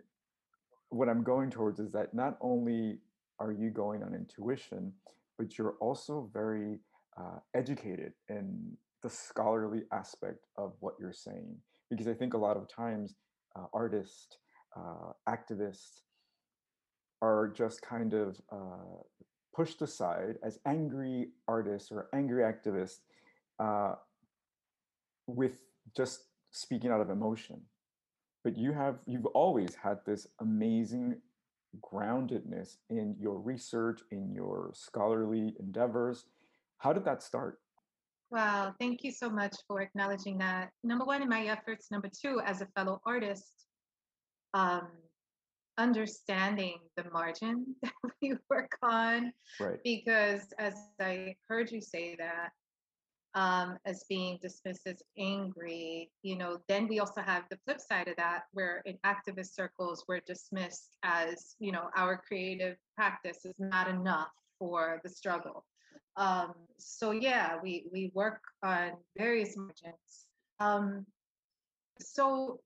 what 0.89 1.09
i'm 1.09 1.23
going 1.23 1.49
towards 1.49 1.79
is 1.79 1.91
that 1.91 2.13
not 2.13 2.37
only 2.41 2.99
are 3.39 3.51
you 3.51 3.71
going 3.71 4.03
on 4.03 4.13
intuition 4.13 4.93
but 5.37 5.57
you're 5.57 5.75
also 5.79 6.29
very 6.33 6.79
uh, 7.17 7.39
educated 7.53 8.13
in 8.29 8.77
the 9.03 9.09
scholarly 9.09 9.83
aspect 9.91 10.45
of 10.57 10.73
what 10.79 10.95
you're 10.99 11.13
saying. 11.13 11.55
Because 11.89 12.07
I 12.07 12.13
think 12.13 12.33
a 12.33 12.37
lot 12.37 12.57
of 12.57 12.67
times 12.67 13.15
uh, 13.55 13.65
artists, 13.73 14.37
uh, 14.75 15.11
activists 15.29 16.01
are 17.21 17.53
just 17.55 17.81
kind 17.81 18.13
of 18.13 18.41
uh, 18.51 19.01
pushed 19.55 19.81
aside 19.81 20.35
as 20.43 20.59
angry 20.65 21.29
artists 21.47 21.91
or 21.91 22.07
angry 22.13 22.43
activists 22.43 22.99
uh, 23.59 23.93
with 25.27 25.61
just 25.95 26.25
speaking 26.51 26.91
out 26.91 27.01
of 27.01 27.09
emotion. 27.09 27.61
But 28.43 28.57
you 28.57 28.73
have, 28.73 28.99
you've 29.05 29.25
always 29.27 29.75
had 29.75 29.99
this 30.05 30.27
amazing 30.39 31.21
groundedness 31.81 32.77
in 32.89 33.15
your 33.19 33.39
research, 33.39 34.01
in 34.11 34.33
your 34.33 34.71
scholarly 34.73 35.55
endeavors, 35.59 36.25
how 36.77 36.93
did 36.93 37.05
that 37.05 37.23
start? 37.23 37.59
Wow, 38.31 38.73
thank 38.79 39.03
you 39.03 39.11
so 39.11 39.29
much 39.29 39.55
for 39.67 39.81
acknowledging 39.81 40.37
that. 40.39 40.71
Number 40.83 41.05
one, 41.05 41.21
in 41.21 41.29
my 41.29 41.45
efforts. 41.45 41.91
Number 41.91 42.09
two, 42.09 42.41
as 42.45 42.61
a 42.61 42.65
fellow 42.75 42.99
artist, 43.05 43.65
um, 44.53 44.87
understanding 45.77 46.79
the 46.95 47.05
margin 47.11 47.75
that 47.83 47.93
we 48.21 48.33
work 48.49 48.71
on. 48.81 49.31
Right. 49.59 49.79
Because 49.83 50.41
as 50.57 50.73
I 50.99 51.35
heard 51.47 51.71
you 51.71 51.81
say 51.81 52.15
that, 52.17 52.49
um, 53.35 53.77
as 53.85 54.05
being 54.07 54.39
dismissed 54.41 54.87
as 54.87 55.03
angry, 55.17 56.09
you 56.23 56.37
know, 56.37 56.57
then 56.69 56.87
we 56.87 56.99
also 56.99 57.21
have 57.21 57.43
the 57.49 57.57
flip 57.65 57.81
side 57.81 58.07
of 58.07 58.15
that, 58.15 58.43
where 58.53 58.81
in 58.85 58.97
activist 59.05 59.53
circles, 59.53 60.05
we're 60.07 60.21
dismissed 60.25 60.97
as, 61.03 61.55
you 61.59 61.73
know, 61.73 61.89
our 61.97 62.17
creative 62.17 62.77
practice 62.95 63.43
is 63.43 63.55
not 63.59 63.89
enough 63.89 64.29
for 64.57 65.01
the 65.03 65.09
struggle. 65.09 65.65
Um, 66.15 66.53
so 66.77 67.11
yeah, 67.11 67.57
we 67.61 67.87
we 67.91 68.09
work 68.13 68.39
on 68.63 68.91
various 69.17 69.57
margins. 69.57 70.27
Um, 70.61 71.05
so 71.99 72.61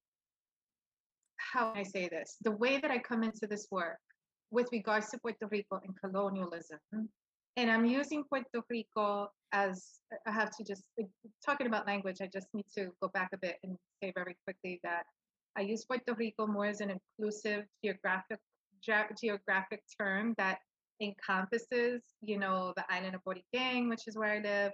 how 1.38 1.72
can 1.72 1.80
I 1.80 1.84
say 1.84 2.08
this? 2.10 2.38
The 2.44 2.52
way 2.52 2.78
that 2.78 2.92
I 2.92 3.00
come 3.00 3.24
into 3.24 3.48
this 3.48 3.68
work 3.72 3.98
with 4.52 4.68
regards 4.72 5.10
to 5.10 5.18
Puerto 5.18 5.48
Rico 5.48 5.80
and 5.84 5.96
colonialism, 6.00 6.80
and 7.58 7.72
I'm 7.72 7.86
using 7.86 8.24
Puerto 8.24 8.64
Rico 8.70 9.30
as 9.52 10.00
I 10.28 10.32
have 10.32 10.56
to 10.58 10.64
just 10.64 10.84
talking 11.46 11.68
about 11.68 11.88
language. 11.88 12.18
I 12.22 12.28
just 12.28 12.48
need 12.54 12.66
to 12.76 12.92
go 13.02 13.10
back 13.14 13.30
a 13.34 13.38
bit 13.38 13.58
and 13.64 13.78
say 14.02 14.12
very 14.16 14.36
quickly 14.46 14.80
that 14.84 15.04
I 15.58 15.62
use 15.62 15.86
Puerto 15.86 16.14
Rico 16.14 16.48
more 16.48 16.68
as 16.68 16.82
an 16.82 16.92
inclusive 16.92 17.66
geographic 17.84 18.40
ge- 18.84 19.20
geographic 19.20 19.82
term 20.00 20.34
that 20.38 20.60
encompasses, 21.02 22.02
you 22.22 22.38
know, 22.38 22.74
the 22.76 22.86
island 22.90 23.16
of 23.16 23.22
Boriquén, 23.24 23.90
which 23.90 24.08
is 24.08 24.16
where 24.16 24.34
I 24.34 24.40
live, 24.40 24.74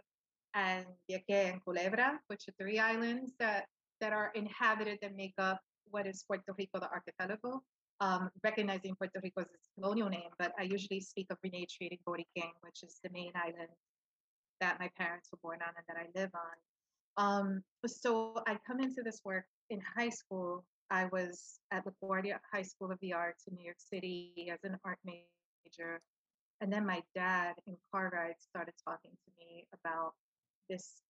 and 0.53 0.85
Vieques 1.09 1.51
and 1.51 1.61
Culebra, 1.65 2.17
which 2.27 2.43
are 2.47 2.53
three 2.59 2.79
islands 2.79 3.33
that 3.39 3.65
that 4.01 4.11
are 4.13 4.31
inhabited 4.35 4.99
that 5.01 5.15
make 5.15 5.33
up 5.37 5.59
what 5.89 6.07
is 6.07 6.23
Puerto 6.27 6.53
Rico, 6.57 6.79
the 6.79 6.89
archipelago. 6.89 7.63
Um, 8.01 8.29
recognizing 8.43 8.93
Puerto 8.95 9.21
Rico 9.23 9.39
as 9.41 9.47
its 9.53 9.69
colonial 9.73 10.09
name, 10.09 10.29
but 10.37 10.51
I 10.59 10.63
usually 10.63 10.99
speak 10.99 11.27
of 11.29 11.37
rematriating 11.45 11.99
Boriquén, 12.05 12.51
which 12.61 12.83
is 12.83 12.99
the 13.03 13.09
main 13.13 13.31
island 13.35 13.69
that 14.59 14.79
my 14.79 14.89
parents 14.97 15.29
were 15.31 15.39
born 15.41 15.59
on 15.61 15.73
and 15.77 15.85
that 15.87 15.97
I 15.97 16.19
live 16.19 16.31
on. 16.35 16.55
Um, 17.17 17.63
so 17.87 18.41
I 18.47 18.57
come 18.67 18.79
into 18.79 19.01
this 19.01 19.21
work 19.23 19.45
in 19.69 19.79
high 19.95 20.09
school. 20.09 20.65
I 20.91 21.05
was 21.05 21.59
at 21.71 21.83
LaGuardia 21.85 22.37
High 22.51 22.61
School 22.61 22.91
of 22.91 22.99
the 23.01 23.13
Arts 23.13 23.45
in 23.47 23.55
New 23.55 23.63
York 23.63 23.79
City 23.79 24.49
as 24.51 24.59
an 24.63 24.77
art 24.83 24.99
major. 25.05 26.01
And 26.61 26.71
then 26.71 26.85
my 26.85 27.01
dad 27.15 27.53
in 27.67 27.75
car 27.91 28.11
rides 28.13 28.45
started 28.47 28.73
talking 28.83 29.11
to 29.11 29.31
me 29.39 29.65
about 29.73 30.13
this, 30.69 31.01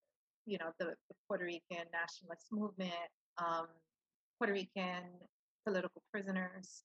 you 0.46 0.58
know, 0.58 0.70
the, 0.78 0.86
the 0.86 1.14
Puerto 1.28 1.44
Rican 1.44 1.84
nationalist 1.92 2.46
movement, 2.52 3.10
um, 3.38 3.66
Puerto 4.38 4.52
Rican 4.52 5.02
political 5.66 6.02
prisoners, 6.12 6.84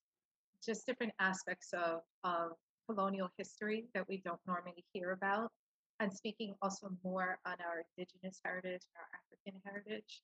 just 0.66 0.86
different 0.86 1.14
aspects 1.20 1.70
of, 1.74 2.02
of 2.24 2.52
colonial 2.90 3.30
history 3.38 3.86
that 3.94 4.08
we 4.10 4.22
don't 4.26 4.40
normally 4.48 4.84
hear 4.94 5.12
about. 5.12 5.52
And 6.00 6.12
speaking 6.12 6.56
also 6.62 6.90
more 7.04 7.38
on 7.46 7.56
our 7.64 7.84
indigenous 7.96 8.40
heritage, 8.44 8.82
our 8.98 9.06
African 9.20 9.62
heritage. 9.64 10.22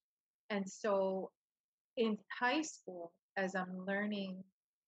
And 0.49 0.67
so 0.67 1.29
in 1.97 2.17
high 2.39 2.63
school, 2.63 3.11
as 3.37 3.55
I'm 3.55 3.85
learning 3.85 4.43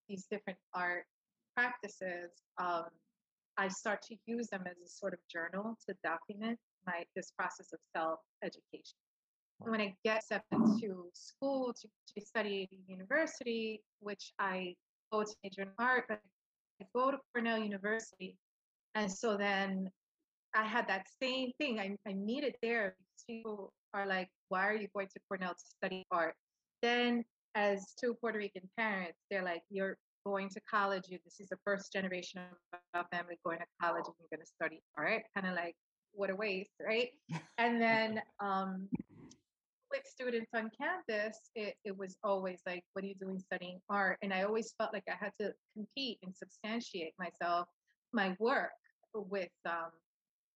these 0.07 0.25
different 0.31 0.57
art 0.73 1.05
practices, 1.55 2.31
um, 2.57 2.85
I 3.57 3.67
start 3.67 4.01
to 4.03 4.15
use 4.25 4.47
them 4.47 4.63
as 4.65 4.77
a 4.83 4.89
sort 4.89 5.13
of 5.13 5.19
journal 5.31 5.77
to 5.87 5.95
document 6.03 6.57
my 6.87 7.03
this 7.15 7.31
process 7.37 7.73
of 7.73 7.79
self 7.95 8.19
education. 8.43 8.97
When 9.59 9.81
I 9.81 9.93
get 10.03 10.23
step 10.23 10.43
into 10.51 11.09
school 11.13 11.73
to, 11.73 11.87
to 12.15 12.25
study 12.25 12.67
at 12.71 12.77
university, 12.87 13.81
which 13.99 14.31
I 14.39 14.75
go 15.11 15.23
to 15.23 15.35
major 15.43 15.63
in 15.63 15.69
art, 15.77 16.05
but 16.07 16.19
I 16.81 16.85
go 16.95 17.11
to 17.11 17.17
Cornell 17.33 17.59
University. 17.59 18.37
And 18.95 19.11
so 19.11 19.37
then 19.37 19.89
I 20.55 20.63
had 20.63 20.87
that 20.87 21.05
same 21.21 21.51
thing. 21.57 21.79
I, 21.79 21.95
I 22.07 22.13
meet 22.13 22.43
it 22.43 22.55
there 22.61 22.95
because 22.97 23.23
people 23.27 23.73
are 23.93 24.07
like, 24.07 24.29
why 24.49 24.67
are 24.67 24.75
you 24.75 24.87
going 24.93 25.07
to 25.07 25.19
Cornell 25.27 25.53
to 25.53 25.65
study 25.77 26.05
art? 26.11 26.35
Then 26.81 27.23
as 27.55 27.93
two 27.99 28.15
Puerto 28.21 28.37
Rican 28.37 28.69
parents, 28.77 29.19
they're 29.29 29.43
like, 29.43 29.61
you're 29.69 29.97
going 30.25 30.49
to 30.49 30.61
college, 30.69 31.03
you, 31.09 31.17
this 31.23 31.39
is 31.39 31.49
the 31.49 31.57
first 31.65 31.91
generation 31.91 32.41
of 32.73 32.79
our 32.93 33.05
family 33.11 33.37
going 33.45 33.59
to 33.59 33.65
college 33.81 34.05
and 34.05 34.15
you're 34.19 34.37
going 34.37 34.45
to 34.45 34.51
study 34.51 34.81
art. 34.97 35.23
Kind 35.35 35.47
of 35.47 35.55
like, 35.55 35.75
what 36.13 36.29
a 36.29 36.35
waste, 36.35 36.71
right? 36.85 37.09
and 37.57 37.81
then 37.81 38.21
um, 38.39 38.87
with 39.91 40.01
students 40.05 40.49
on 40.55 40.69
campus, 40.79 41.37
it, 41.55 41.75
it 41.83 41.97
was 41.97 42.17
always 42.23 42.59
like, 42.65 42.83
what 42.93 43.03
are 43.03 43.07
you 43.07 43.15
doing 43.15 43.39
studying 43.39 43.79
art? 43.89 44.17
And 44.21 44.33
I 44.33 44.43
always 44.43 44.73
felt 44.77 44.93
like 44.93 45.03
I 45.09 45.15
had 45.19 45.31
to 45.39 45.53
compete 45.73 46.19
and 46.23 46.33
substantiate 46.35 47.13
myself, 47.17 47.67
my 48.13 48.35
work 48.39 48.71
with 49.13 49.49
um, 49.65 49.91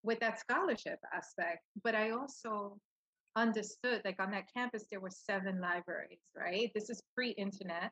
with 0.03 0.19
that 0.19 0.39
scholarship 0.39 0.99
aspect. 1.13 1.63
But 1.83 1.95
I 1.95 2.11
also 2.11 2.77
understood 3.35 4.01
like 4.05 4.21
on 4.21 4.29
that 4.31 4.45
campus 4.55 4.85
there 4.91 4.99
were 4.99 5.09
seven 5.09 5.59
libraries 5.59 6.19
right 6.37 6.69
this 6.75 6.91
is 6.91 7.01
pre-internet 7.15 7.91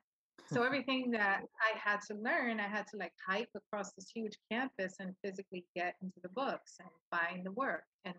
so 0.51 0.63
everything 0.63 1.11
that 1.11 1.43
I 1.59 1.77
had 1.77 2.01
to 2.07 2.15
learn, 2.15 2.59
I 2.59 2.67
had 2.67 2.87
to 2.87 2.97
like 2.97 3.13
hike 3.25 3.49
across 3.55 3.93
this 3.93 4.09
huge 4.13 4.37
campus 4.51 4.95
and 4.99 5.15
physically 5.23 5.65
get 5.75 5.95
into 6.01 6.19
the 6.21 6.29
books 6.29 6.77
and 6.79 6.89
find 7.09 7.45
the 7.45 7.51
work. 7.51 7.83
And 8.05 8.15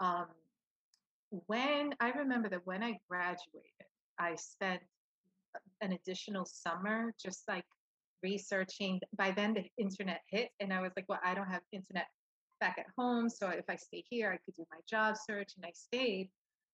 um, 0.00 0.26
when 1.30 1.94
I 2.00 2.10
remember 2.10 2.48
that 2.50 2.66
when 2.66 2.82
I 2.82 2.98
graduated, 3.08 3.88
I 4.18 4.34
spent 4.36 4.80
an 5.80 5.92
additional 5.92 6.44
summer 6.44 7.12
just 7.22 7.42
like 7.48 7.64
researching. 8.22 9.00
By 9.16 9.30
then, 9.30 9.54
the 9.54 9.64
internet 9.78 10.20
hit, 10.28 10.50
and 10.60 10.72
I 10.72 10.80
was 10.80 10.92
like, 10.96 11.06
well, 11.08 11.20
I 11.24 11.34
don't 11.34 11.48
have 11.48 11.62
internet 11.72 12.06
back 12.60 12.76
at 12.78 12.86
home. 12.96 13.28
So 13.28 13.48
if 13.48 13.64
I 13.68 13.76
stay 13.76 14.04
here, 14.08 14.32
I 14.32 14.38
could 14.44 14.54
do 14.54 14.64
my 14.70 14.78
job 14.88 15.16
search, 15.16 15.52
and 15.56 15.64
I 15.64 15.72
stayed. 15.74 16.30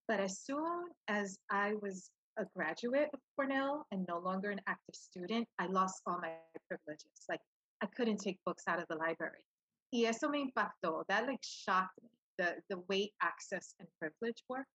But 0.08 0.20
as 0.20 0.40
soon 0.40 0.88
as 1.08 1.38
I 1.50 1.74
was 1.80 2.10
a 2.38 2.44
graduate 2.56 3.08
of 3.12 3.20
Cornell 3.36 3.86
and 3.92 4.06
no 4.08 4.18
longer 4.18 4.50
an 4.50 4.60
active 4.66 4.94
student, 4.94 5.46
I 5.58 5.66
lost 5.66 6.02
all 6.06 6.18
my 6.20 6.32
privileges. 6.68 7.26
Like 7.28 7.40
I 7.82 7.86
couldn't 7.86 8.18
take 8.18 8.38
books 8.44 8.64
out 8.68 8.80
of 8.80 8.86
the 8.88 8.96
library. 8.96 9.44
Y 9.92 10.04
eso 10.06 10.28
me 10.28 10.50
impactó. 10.50 11.04
That 11.08 11.26
like 11.26 11.42
shocked 11.42 11.98
me, 12.02 12.08
the, 12.38 12.54
the 12.68 12.78
way 12.88 13.12
access 13.22 13.74
and 13.78 13.88
privilege 13.98 14.42
work. 14.48 14.66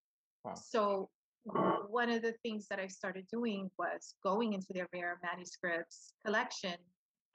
Wow. 0.43 0.55
So 0.55 1.09
mm-hmm. 1.47 1.91
one 1.91 2.09
of 2.09 2.21
the 2.21 2.33
things 2.43 2.67
that 2.69 2.79
I 2.79 2.87
started 2.87 3.25
doing 3.31 3.69
was 3.77 4.15
going 4.23 4.53
into 4.53 4.67
their 4.71 4.87
rare 4.93 5.19
manuscripts 5.23 6.13
collection. 6.25 6.75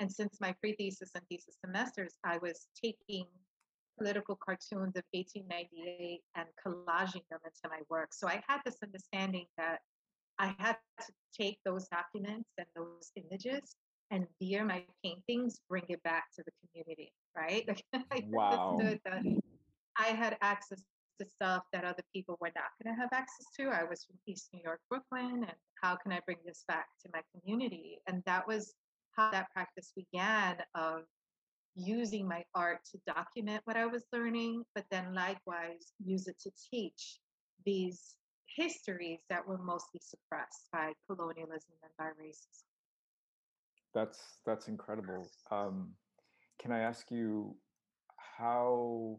And 0.00 0.11
since 0.11 0.41
my 0.41 0.55
pre-thesis 0.61 1.11
and 1.14 1.25
thesis 1.29 1.59
semesters, 1.64 2.14
I 2.25 2.38
was 2.38 2.67
taking 2.83 3.26
political 3.99 4.38
cartoons 4.43 4.97
of 4.97 5.05
1898 5.12 6.21
and 6.35 6.47
collaging 6.64 7.23
them 7.31 7.41
into 7.45 7.69
my 7.69 7.81
work. 7.88 8.09
So 8.12 8.26
I 8.26 8.43
had 8.49 8.61
this 8.64 8.76
understanding 8.83 9.47
that 9.59 9.79
I 10.38 10.55
had 10.59 10.76
to 11.00 11.12
take 11.38 11.59
those 11.64 11.88
documents 11.88 12.49
and 12.59 12.67
those 12.75 13.12
images 13.17 13.76
and 14.11 14.26
via 14.41 14.64
my 14.64 14.85
paintings 15.05 15.61
bring 15.69 15.85
it 15.88 16.02
back 16.02 16.25
to 16.37 16.43
the 16.45 16.52
community, 16.61 17.12
right? 17.37 17.67
Like 17.93 18.05
I 18.11 18.25
Wow. 18.31 18.79
understood 18.81 19.00
that 19.05 19.23
I 19.99 20.09
had 20.09 20.37
access 20.41 20.83
to 21.21 21.29
stuff 21.29 21.65
that 21.73 21.85
other 21.85 22.03
people 22.13 22.39
were 22.41 22.53
not 22.55 22.73
going 22.83 22.95
to 22.95 23.01
have 23.01 23.11
access 23.13 23.47
to. 23.59 23.69
I 23.69 23.85
was 23.85 24.05
from 24.05 24.17
East 24.27 24.49
New 24.53 24.61
York, 24.65 24.81
Brooklyn, 24.89 25.45
and 25.45 25.57
how 25.83 25.97
can 25.97 26.13
I 26.13 26.21
bring 26.25 26.39
this 26.45 26.65
back 26.69 26.87
to 27.03 27.11
my 27.13 27.21
community? 27.33 27.99
And 28.07 28.23
that 28.27 28.47
was 28.47 28.75
how 29.17 29.31
that 29.31 29.51
practice 29.53 29.93
began 29.95 30.57
of 30.75 31.03
using 31.75 32.29
my 32.29 32.45
art 32.55 32.81
to 32.93 32.99
document 33.07 33.63
what 33.65 33.77
I 33.77 33.87
was 33.87 34.05
learning, 34.13 34.65
but 34.75 34.85
then 34.91 35.15
likewise 35.15 35.93
use 36.05 36.27
it 36.27 36.39
to 36.41 36.51
teach 36.71 37.19
these 37.65 38.17
histories 38.57 39.21
that 39.31 39.47
were 39.47 39.59
mostly 39.59 40.01
suppressed 40.03 40.69
by 40.73 40.93
colonialism 41.09 41.75
and 41.83 41.93
by 41.99 42.09
racism. 42.23 42.65
That's 43.95 44.39
that's 44.47 44.69
incredible. 44.69 45.31
Um, 45.51 45.93
can 46.59 46.73
I 46.73 46.81
ask 46.81 47.11
you 47.11 47.57
how 48.39 49.19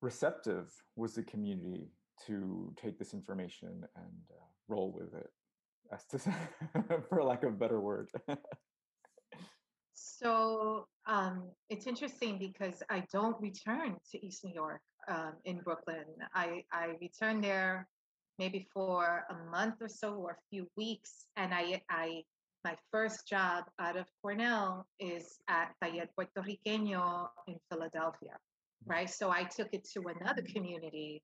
receptive 0.00 0.72
was 0.96 1.14
the 1.14 1.22
community 1.22 1.88
to 2.26 2.74
take 2.80 2.98
this 2.98 3.14
information 3.14 3.84
and 3.96 4.22
uh, 4.30 4.44
roll 4.68 4.92
with 4.92 5.14
it, 5.14 5.30
as 5.92 6.04
to 6.06 6.18
say, 6.18 6.34
for 7.08 7.22
lack 7.22 7.42
of 7.44 7.54
a 7.54 7.56
better 7.56 7.80
word? 7.80 8.08
So 9.94 10.86
um, 11.06 11.50
it's 11.70 11.86
interesting 11.86 12.38
because 12.38 12.82
I 12.90 13.04
don't 13.12 13.40
return 13.40 13.96
to 14.10 14.26
East 14.26 14.44
New 14.44 14.52
York 14.52 14.80
um, 15.08 15.34
in 15.44 15.60
Brooklyn. 15.60 16.04
I, 16.34 16.64
I 16.72 16.94
return 17.00 17.40
there 17.40 17.88
maybe 18.38 18.66
for 18.72 19.24
a 19.30 19.50
month 19.50 19.76
or 19.80 19.88
so 19.88 20.14
or 20.14 20.32
a 20.32 20.42
few 20.50 20.68
weeks, 20.76 21.26
and 21.36 21.52
I, 21.52 21.82
I 21.90 22.22
my 22.64 22.76
first 22.90 23.26
job 23.28 23.64
out 23.78 23.96
of 23.96 24.06
Cornell 24.20 24.86
is 24.98 25.38
at 25.48 25.74
Taller 25.82 26.08
Puertorriqueño 26.18 27.28
in 27.46 27.56
Philadelphia, 27.70 28.36
right? 28.86 29.10
So 29.10 29.30
I 29.30 29.44
took 29.44 29.68
it 29.72 29.84
to 29.92 30.02
another 30.20 30.42
community. 30.42 31.22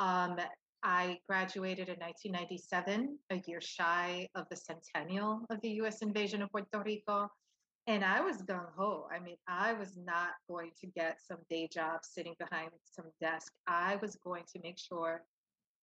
Um, 0.00 0.36
I 0.84 1.18
graduated 1.28 1.88
in 1.88 1.96
1997, 2.00 3.18
a 3.30 3.42
year 3.46 3.60
shy 3.60 4.28
of 4.34 4.46
the 4.50 4.56
centennial 4.56 5.44
of 5.50 5.60
the 5.60 5.70
US 5.82 6.02
invasion 6.02 6.42
of 6.42 6.50
Puerto 6.50 6.82
Rico. 6.84 7.28
And 7.86 8.04
I 8.04 8.20
was 8.20 8.42
gung 8.42 8.66
ho. 8.76 9.06
I 9.12 9.18
mean, 9.18 9.36
I 9.48 9.72
was 9.72 9.96
not 9.96 10.30
going 10.48 10.70
to 10.80 10.86
get 10.86 11.18
some 11.20 11.38
day 11.50 11.68
job 11.72 12.00
sitting 12.02 12.34
behind 12.38 12.70
some 12.84 13.06
desk. 13.20 13.52
I 13.66 13.96
was 13.96 14.16
going 14.24 14.44
to 14.54 14.60
make 14.62 14.78
sure 14.78 15.22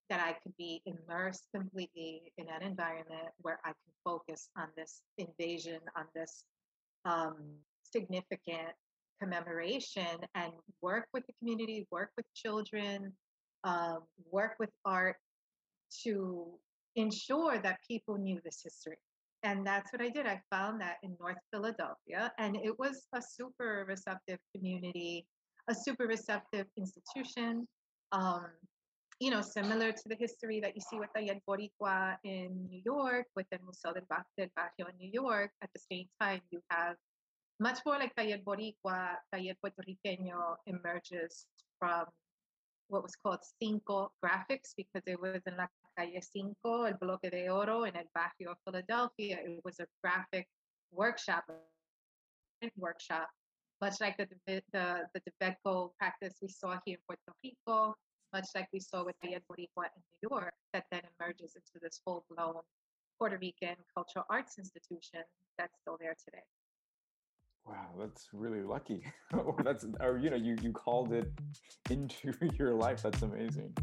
that 0.10 0.20
I 0.20 0.34
could 0.42 0.56
be 0.58 0.82
immersed 0.86 1.46
completely 1.54 2.32
in 2.38 2.48
an 2.48 2.64
environment 2.64 3.30
where 3.42 3.60
I 3.64 3.70
can 3.70 3.94
focus 4.04 4.50
on 4.58 4.68
this 4.76 5.02
invasion, 5.18 5.80
on 5.96 6.06
this 6.16 6.46
um, 7.06 7.36
significant 7.84 8.74
commemoration, 9.22 10.18
and 10.36 10.52
work 10.82 11.08
with 11.14 11.26
the 11.28 11.34
community, 11.40 11.88
work 11.92 12.12
with 12.18 12.26
children, 12.34 13.14
um, 13.64 14.00
work 14.32 14.54
with 14.60 14.70
art 14.86 15.18
to 16.04 16.48
ensure 16.96 17.60
that 17.60 17.80
people 17.88 18.18
knew 18.18 18.40
this 18.44 18.62
history. 18.64 18.98
And 19.44 19.66
that's 19.66 19.92
what 19.94 20.02
I 20.02 20.10
did. 20.10 20.26
I 20.26 20.42
found 20.52 20.82
that 20.82 20.98
in 21.02 21.16
North 21.20 21.38
Philadelphia, 21.52 22.32
and 22.38 22.58
it 22.58 22.78
was 22.78 23.08
a 23.14 23.22
super 23.22 23.86
receptive 23.88 24.40
community, 24.54 25.26
a 25.70 25.76
super 25.76 26.08
receptive 26.08 26.66
institution. 26.78 27.68
Um, 28.12 28.48
you 29.20 29.32
know, 29.32 29.42
similar 29.42 29.92
to 29.92 30.04
the 30.08 30.16
history 30.16 30.62
that 30.62 30.76
you 30.76 30.82
see 30.90 30.98
with 30.98 31.10
the 31.14 31.22
Taller 31.28 31.40
Boricua 31.48 32.16
in 32.24 32.68
New 32.70 32.82
York, 32.86 33.26
with 33.36 33.46
the 33.52 33.60
Museo 33.64 33.94
del, 33.94 34.04
Ba- 34.10 34.26
del 34.38 34.48
Barrio 34.56 34.92
in 34.92 34.98
New 34.98 35.12
York. 35.12 35.52
At 35.62 35.70
the 35.74 35.82
same 35.92 36.08
time, 36.22 36.40
you 36.52 36.62
have 36.70 36.96
much 37.60 37.80
more 37.86 38.00
like 38.00 38.16
Taller 38.16 38.38
Boricua, 38.38 39.16
Taller 39.34 39.56
Puertorriqueño 39.64 40.56
emerges 40.66 41.46
from 41.78 42.06
what 42.88 43.04
was 43.04 43.16
called 43.16 43.40
Cinco 43.62 44.12
Graphics 44.24 44.74
because 44.76 45.04
it 45.06 45.20
was 45.22 45.42
in 45.46 45.58
La 45.58 45.68
Calle 45.98 46.22
Cinco, 46.22 46.84
El 46.84 46.94
Bloque 46.94 47.30
de 47.30 47.50
Oro, 47.50 47.84
in 47.84 47.96
El 47.96 48.10
Barrio 48.16 48.52
of 48.52 48.58
Philadelphia. 48.66 49.40
It 49.44 49.62
was 49.64 49.80
a 49.80 49.86
graphic 50.02 50.48
workshop, 50.92 51.44
workshop, 52.78 53.30
much 53.82 54.02
like 54.02 54.18
the 54.18 54.28
the 54.46 54.62
the 55.14 55.22
DIVEDCO 55.42 55.92
practice 56.00 56.36
we 56.42 56.48
saw 56.48 56.80
here 56.86 56.98
in 56.98 57.02
Puerto 57.06 57.38
Rico, 57.44 57.96
much 58.34 58.48
like 58.56 58.68
we 58.74 58.80
saw 58.80 59.04
with 59.04 59.16
Taller 59.22 59.42
Boricua 59.52 59.86
in 59.96 60.02
New 60.24 60.30
York, 60.32 60.54
that 60.74 60.86
then 60.92 61.02
emerges 61.20 61.56
into 61.56 61.80
this 61.82 62.00
full-blown 62.04 62.62
Puerto 63.18 63.38
Rican 63.38 63.76
cultural 63.94 64.26
arts 64.30 64.58
institution 64.58 65.24
that's 65.58 65.78
still 65.82 65.98
there 66.00 66.16
today. 66.26 66.44
Wow, 67.66 67.90
that's 68.00 68.28
really 68.34 68.62
lucky. 68.62 69.04
That's 69.64 69.86
or 70.00 70.18
you 70.18 70.30
know 70.30 70.36
you 70.36 70.58
you 70.62 70.72
called 70.72 71.14
it 71.14 71.32
into 71.90 72.34
your 72.58 72.74
life. 72.74 73.04
That's 73.04 73.22
amazing. 73.22 73.74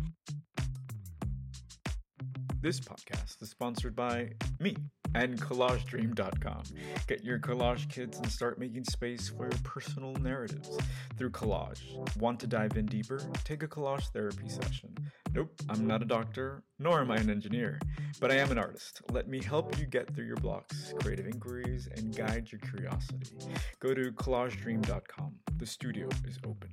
This 2.60 2.80
podcast 2.80 3.42
is 3.42 3.50
sponsored 3.50 3.94
by 3.94 4.30
me 4.58 4.76
and 5.14 5.40
collagedream.com. 5.40 6.62
Get 7.06 7.22
your 7.22 7.38
collage 7.38 7.88
kits 7.90 8.18
and 8.18 8.30
start 8.30 8.58
making 8.58 8.84
space 8.84 9.28
for 9.28 9.44
your 9.44 9.58
personal 9.62 10.14
narratives 10.14 10.76
through 11.16 11.30
collage. 11.30 11.80
Want 12.16 12.40
to 12.40 12.46
dive 12.46 12.76
in 12.76 12.86
deeper? 12.86 13.20
Take 13.44 13.62
a 13.62 13.68
collage 13.68 14.10
therapy 14.12 14.48
session. 14.48 14.94
Nope, 15.32 15.52
I'm 15.68 15.86
not 15.86 16.02
a 16.02 16.06
doctor, 16.06 16.62
nor 16.78 17.00
am 17.00 17.10
I 17.10 17.16
an 17.16 17.30
engineer, 17.30 17.78
but 18.20 18.32
I 18.32 18.36
am 18.36 18.50
an 18.50 18.58
artist. 18.58 19.02
Let 19.12 19.28
me 19.28 19.42
help 19.42 19.78
you 19.78 19.86
get 19.86 20.14
through 20.14 20.26
your 20.26 20.36
blocks, 20.36 20.92
creative 21.00 21.26
inquiries, 21.26 21.88
and 21.94 22.16
guide 22.16 22.48
your 22.50 22.60
curiosity. 22.60 23.36
Go 23.80 23.94
to 23.94 24.12
collagedream.com. 24.12 25.34
The 25.58 25.66
studio 25.66 26.08
is 26.26 26.38
open. 26.44 26.70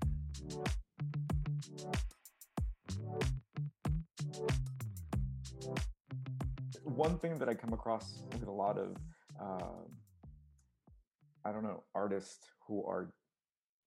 One 7.03 7.17
thing 7.17 7.37
that 7.37 7.49
I 7.49 7.53
come 7.53 7.73
across 7.73 8.21
with 8.31 8.47
a 8.47 8.51
lot 8.51 8.77
of, 8.77 8.95
uh, 9.37 9.83
I 11.43 11.51
don't 11.51 11.63
know, 11.63 11.83
artists 11.93 12.47
who 12.65 12.81
are 12.85 13.11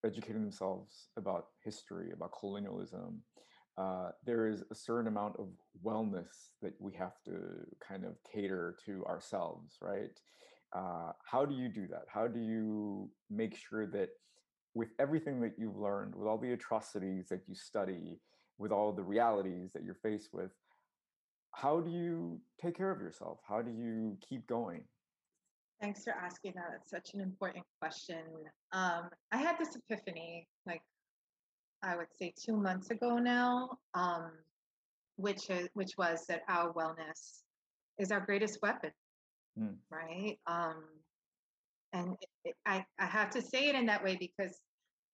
educating 0.05 0.43
themselves 0.43 1.07
about 1.17 1.47
history, 1.63 2.11
about 2.13 2.31
colonialism, 2.39 3.23
uh, 3.75 4.09
there 4.23 4.47
is 4.47 4.63
a 4.69 4.75
certain 4.75 5.07
amount 5.07 5.35
of 5.39 5.47
wellness 5.83 6.51
that 6.61 6.73
we 6.79 6.93
have 6.93 7.13
to 7.25 7.65
kind 7.79 8.05
of 8.05 8.13
cater 8.31 8.77
to 8.85 9.03
ourselves, 9.05 9.77
right? 9.81 10.15
Uh, 10.75 11.11
how 11.25 11.43
do 11.43 11.55
you 11.55 11.69
do 11.69 11.87
that? 11.87 12.05
How 12.13 12.27
do 12.27 12.39
you 12.39 13.09
make 13.31 13.55
sure 13.57 13.87
that 13.87 14.09
with 14.75 14.89
everything 14.99 15.41
that 15.41 15.53
you've 15.57 15.79
learned, 15.79 16.13
with 16.13 16.27
all 16.27 16.37
the 16.37 16.53
atrocities 16.53 17.29
that 17.29 17.41
you 17.47 17.55
study, 17.55 18.19
with 18.59 18.71
all 18.71 18.93
the 18.93 19.01
realities 19.01 19.71
that 19.73 19.83
you're 19.83 20.03
faced 20.03 20.29
with, 20.33 20.51
how 21.57 21.79
do 21.79 21.89
you 21.89 22.39
take 22.61 22.77
care 22.77 22.91
of 22.91 23.01
yourself? 23.01 23.39
How 23.47 23.63
do 23.63 23.71
you 23.71 24.15
keep 24.21 24.45
going? 24.45 24.83
Thanks 25.81 26.03
for 26.03 26.11
asking 26.11 26.53
that. 26.55 26.65
It's 26.75 26.91
such 26.91 27.15
an 27.15 27.21
important 27.21 27.65
question. 27.81 28.21
Um, 28.73 29.09
I 29.31 29.37
had 29.37 29.57
this 29.57 29.75
epiphany, 29.75 30.47
like 30.67 30.81
I 31.81 31.95
would 31.95 32.13
say 32.19 32.31
two 32.39 32.55
months 32.55 32.91
ago 32.91 33.17
now, 33.17 33.69
um, 33.95 34.31
which 35.15 35.49
is 35.49 35.67
which 35.73 35.93
was 35.97 36.25
that 36.29 36.41
our 36.47 36.71
wellness 36.73 37.41
is 37.97 38.11
our 38.11 38.19
greatest 38.19 38.59
weapon, 38.61 38.91
Mm. 39.59 39.77
right? 39.89 40.37
Um, 40.45 40.83
and 41.93 42.15
it, 42.21 42.29
it, 42.49 42.55
I 42.67 42.85
I 42.99 43.07
have 43.07 43.31
to 43.31 43.41
say 43.41 43.69
it 43.69 43.75
in 43.75 43.87
that 43.87 44.03
way 44.03 44.15
because 44.19 44.61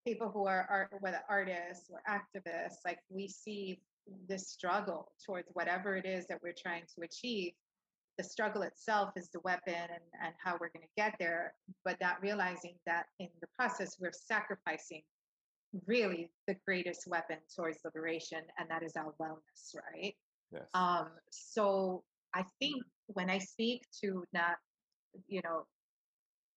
people 0.06 0.30
who 0.30 0.46
are 0.48 0.68
art, 0.70 0.90
whether 1.00 1.22
artists 1.30 1.90
or 1.90 2.02
activists, 2.10 2.80
like 2.84 3.00
we 3.10 3.30
see 3.30 3.80
this 4.28 4.50
struggle 4.50 5.12
towards 5.26 5.48
whatever 5.54 5.96
it 5.96 6.06
is 6.06 6.26
that 6.28 6.39
we're 6.44 6.54
trying 6.54 6.84
to 6.96 7.04
achieve 7.04 7.54
the 8.18 8.24
struggle 8.24 8.62
itself 8.62 9.12
is 9.16 9.30
the 9.30 9.39
weapon 9.39 9.74
and, 9.74 10.04
and 10.24 10.34
how 10.44 10.54
we're 10.54 10.70
going 10.70 10.86
to 10.86 11.02
get 11.02 11.16
there, 11.20 11.54
but 11.84 11.98
not 12.00 12.22
realizing 12.22 12.76
that 12.86 13.06
in 13.20 13.30
the 13.42 13.48
process, 13.58 13.98
we're 14.00 14.12
sacrificing 14.13 15.02
really 15.88 16.30
the 16.48 16.56
greatest 16.66 17.08
weapon 17.08 17.38
towards 17.56 17.80
liberation, 17.84 18.42
and 18.60 18.70
that 18.70 18.84
is 18.84 18.94
our 18.96 19.13
wellness, 19.20 19.76
right? 19.76 20.13
Yes. 20.52 20.63
Um, 20.76 21.08
so 21.32 22.04
I 22.36 22.46
think 22.60 22.84
when 23.08 23.30
I 23.30 23.39
speak 23.39 23.82
to 24.04 24.24
not, 24.34 24.58
you 25.28 25.42
know, 25.44 25.66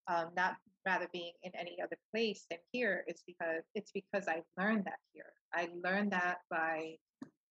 um, 0.09 0.28
not 0.37 0.56
rather 0.85 1.09
being 1.12 1.32
in 1.42 1.52
any 1.59 1.78
other 1.82 1.96
place 2.12 2.44
than 2.50 2.59
here, 2.72 3.04
it's 3.06 3.22
because 3.26 3.62
it's 3.74 3.90
because 3.92 4.28
I 4.28 4.42
learned 4.61 4.85
that 4.85 4.98
here. 5.12 5.32
I 5.54 5.68
learned 5.82 6.12
that 6.12 6.38
by 6.50 6.96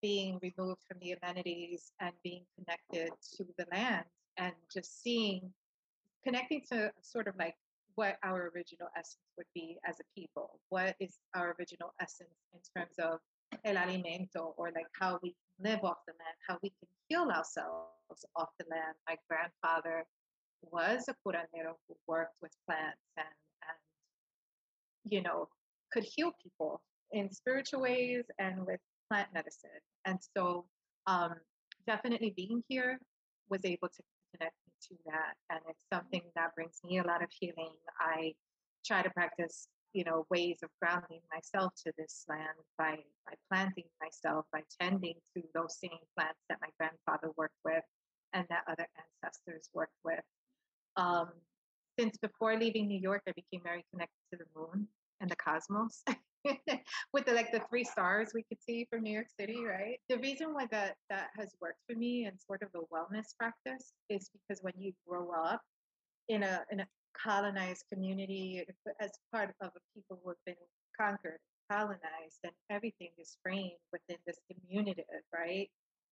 being 0.06 0.38
removed 0.44 0.82
from 0.88 1.00
the 1.02 1.14
amenities 1.14 1.92
and 2.00 2.12
being 2.24 2.44
connected 2.56 3.10
to 3.36 3.44
the 3.58 3.66
land 3.72 4.06
and 4.38 4.54
just 4.72 5.02
seeing, 5.02 5.42
connecting 6.24 6.62
to 6.72 6.92
sort 7.02 7.28
of 7.28 7.34
like 7.40 7.56
what 7.96 8.18
our 8.22 8.52
original 8.54 8.88
essence 8.96 9.26
would 9.36 9.48
be 9.56 9.80
as 9.84 9.96
a 10.00 10.04
people. 10.16 10.60
What 10.70 10.96
is 11.00 11.18
our 11.34 11.56
original 11.58 11.92
essence 12.00 12.38
in 12.54 12.60
terms 12.78 12.94
of 13.00 13.18
el 13.64 13.78
alimento 13.78 14.54
or 14.58 14.68
like 14.76 14.86
how 14.92 15.18
we 15.24 15.34
live 15.60 15.84
off 15.84 15.98
the 16.06 16.14
land, 16.22 16.38
how 16.48 16.60
we 16.62 16.70
can 16.70 16.88
heal 17.08 17.28
ourselves 17.32 18.26
off 18.36 18.50
the 18.60 18.66
land. 18.70 18.94
My 19.10 19.18
grandfather 19.28 20.06
was 20.62 21.10
a 21.10 21.16
curandero 21.26 21.74
who 21.88 21.96
worked 22.06 22.36
with 22.44 22.52
plants 22.68 23.02
and, 23.18 23.26
and 23.64 25.12
you 25.12 25.24
know, 25.24 25.48
could 25.92 26.04
heal 26.04 26.32
people 26.44 26.84
in 27.12 27.32
spiritual 27.32 27.82
ways 27.82 28.26
and 28.38 28.68
with 28.68 28.80
plant 29.10 29.30
medicine. 29.34 29.70
And 30.06 30.20
so 30.36 30.66
um, 31.08 31.36
definitely 31.88 32.34
being 32.36 32.64
here 32.68 33.00
was 33.50 33.64
able 33.64 33.90
to 33.90 34.04
connect 34.32 34.56
me 34.66 34.74
to 34.90 34.96
that. 35.06 35.36
And 35.50 35.60
it's 35.70 35.86
something 35.92 36.22
that 36.36 36.56
brings 36.56 36.80
me 36.84 37.00
a 37.00 37.04
lot 37.04 37.24
of 37.24 37.30
healing. 37.40 37.74
I 38.00 38.34
try 38.86 39.02
to 39.02 39.10
practice, 39.10 39.68
you 39.94 40.04
know, 40.04 40.26
ways 40.30 40.60
of 40.64 40.70
grounding 40.82 41.22
myself 41.34 41.74
to 41.86 41.92
this 41.98 42.26
land 42.28 42.58
by 42.78 42.98
by 43.26 43.34
planting 43.50 43.86
myself, 44.02 44.46
by 44.52 44.62
tending 44.80 45.16
to 45.36 45.44
those 45.54 45.80
same 45.80 46.00
plants 46.18 46.40
that 46.50 46.60
my 46.62 46.70
grandfather 46.78 47.34
worked 47.38 47.60
with 47.64 47.84
and 48.34 48.46
that 48.50 48.64
other 48.70 48.88
ancestors 49.24 49.70
worked 49.74 49.98
with. 50.04 50.24
Um, 50.98 51.30
since 51.98 52.18
before 52.18 52.58
leaving 52.58 52.88
New 52.88 53.00
York, 53.00 53.22
I 53.28 53.32
became 53.32 53.64
very 53.64 53.86
connected 53.92 54.20
to 54.32 54.38
the 54.38 54.60
moon 54.60 54.88
and 55.22 55.30
the 55.30 55.36
cosmos. 55.36 56.04
with 57.14 57.26
the 57.26 57.34
like 57.34 57.52
the 57.52 57.62
three 57.70 57.84
stars 57.84 58.32
we 58.34 58.44
could 58.44 58.62
see 58.62 58.88
from 58.90 59.02
New 59.04 59.14
York 59.14 59.28
City, 59.40 59.64
right? 59.66 59.98
The 60.10 60.18
reason 60.18 60.54
why 60.54 60.68
that 60.72 60.96
that 61.10 61.30
has 61.38 61.54
worked 61.62 61.80
for 61.90 61.98
me 61.98 62.26
and 62.26 62.38
sort 62.40 62.62
of 62.62 62.70
a 62.76 62.86
wellness 62.94 63.36
practice 63.38 63.94
is 64.10 64.30
because 64.30 64.62
when 64.62 64.74
you 64.78 64.94
grow 65.08 65.32
up 65.32 65.62
in 66.30 66.44
a 66.44 66.64
in 66.72 66.80
a 66.82 66.88
colonized 67.22 67.86
community 67.92 68.64
as 69.00 69.12
part 69.32 69.56
of 69.62 69.72
a 69.76 69.80
people 69.94 70.20
who 70.24 70.30
have 70.30 70.46
been 70.46 70.56
conquered, 71.00 71.40
colonized, 71.72 72.40
and 72.44 72.54
everything 72.70 73.10
is 73.18 73.38
framed 73.42 73.80
within 73.92 74.18
this 74.26 74.38
diminutive, 74.50 75.06
right? 75.34 75.70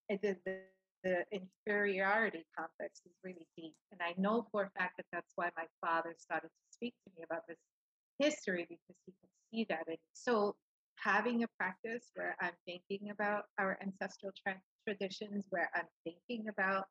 The, 0.09 0.35
the 0.45 0.59
the 1.03 1.25
inferiority 1.31 2.45
complex 2.57 3.01
is 3.05 3.11
really 3.23 3.45
deep. 3.57 3.75
And 3.91 3.99
I 4.01 4.19
know 4.19 4.47
for 4.51 4.63
a 4.63 4.79
fact 4.79 4.95
that 4.97 5.05
that's 5.11 5.33
why 5.35 5.49
my 5.57 5.65
father 5.81 6.15
started 6.17 6.47
to 6.47 6.63
speak 6.71 6.93
to 7.03 7.11
me 7.17 7.23
about 7.25 7.43
this 7.47 7.57
history 8.23 8.65
because 8.69 8.95
he 9.05 9.11
could 9.11 9.29
see 9.51 9.65
that. 9.69 9.87
And 9.87 9.97
so 10.13 10.55
having 10.95 11.43
a 11.43 11.47
practice 11.59 12.11
where 12.15 12.35
I'm 12.41 12.53
thinking 12.65 13.09
about 13.11 13.43
our 13.59 13.77
ancestral 13.81 14.31
tra- 14.41 14.61
traditions, 14.87 15.45
where 15.49 15.69
I'm 15.75 15.87
thinking 16.03 16.47
about 16.49 16.85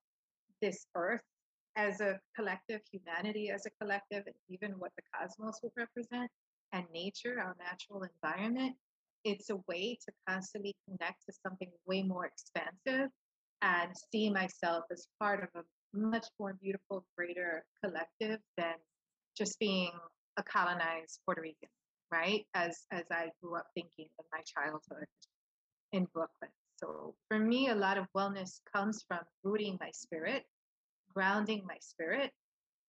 this 0.61 0.87
earth 0.95 1.23
as 1.77 2.01
a 2.01 2.18
collective, 2.37 2.81
humanity 2.90 3.51
as 3.51 3.66
a 3.66 3.71
collective, 3.81 4.25
and 4.27 4.35
even 4.49 4.73
what 4.73 4.92
the 4.97 5.03
cosmos 5.14 5.61
would 5.62 5.73
represent, 5.77 6.31
and 6.73 6.85
nature, 6.92 7.40
our 7.40 7.57
natural 7.59 8.03
environment, 8.03 8.77
it's 9.25 9.51
a 9.51 9.57
way 9.68 9.99
to 10.05 10.12
constantly 10.29 10.75
connect 10.87 11.25
to 11.27 11.33
something 11.47 11.71
way 11.87 12.03
more 12.03 12.27
expansive 12.27 13.09
and 13.62 13.90
see 14.12 14.29
myself 14.31 14.85
as 14.90 15.07
part 15.21 15.42
of 15.42 15.49
a 15.55 15.64
much 15.97 16.27
more 16.38 16.55
beautiful, 16.61 17.05
greater 17.16 17.64
collective 17.83 18.40
than 18.57 18.75
just 19.37 19.59
being 19.59 19.92
a 20.37 20.42
colonized 20.42 21.21
Puerto 21.25 21.42
Rican, 21.42 21.68
right? 22.11 22.47
As 22.55 22.87
as 22.90 23.05
I 23.11 23.31
grew 23.42 23.57
up 23.57 23.66
thinking 23.75 24.07
in 24.18 24.25
my 24.33 24.40
childhood 24.45 25.07
in 25.92 26.07
Brooklyn. 26.12 26.51
So 26.77 27.14
for 27.29 27.38
me, 27.38 27.68
a 27.68 27.75
lot 27.75 27.99
of 27.99 28.07
wellness 28.16 28.61
comes 28.73 29.05
from 29.07 29.21
rooting 29.45 29.79
my 29.81 29.90
spirit, 29.92 30.45
grounding 31.14 31.64
my 31.66 31.77
spirit, 31.81 32.33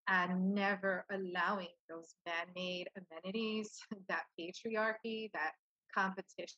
and 0.08 0.54
never 0.54 1.06
allowing 1.12 1.68
those 1.90 2.16
man-made 2.26 2.88
amenities, 2.98 3.80
that 4.10 4.24
patriarchy, 4.40 5.32
that 5.34 5.52
competition, 5.94 6.58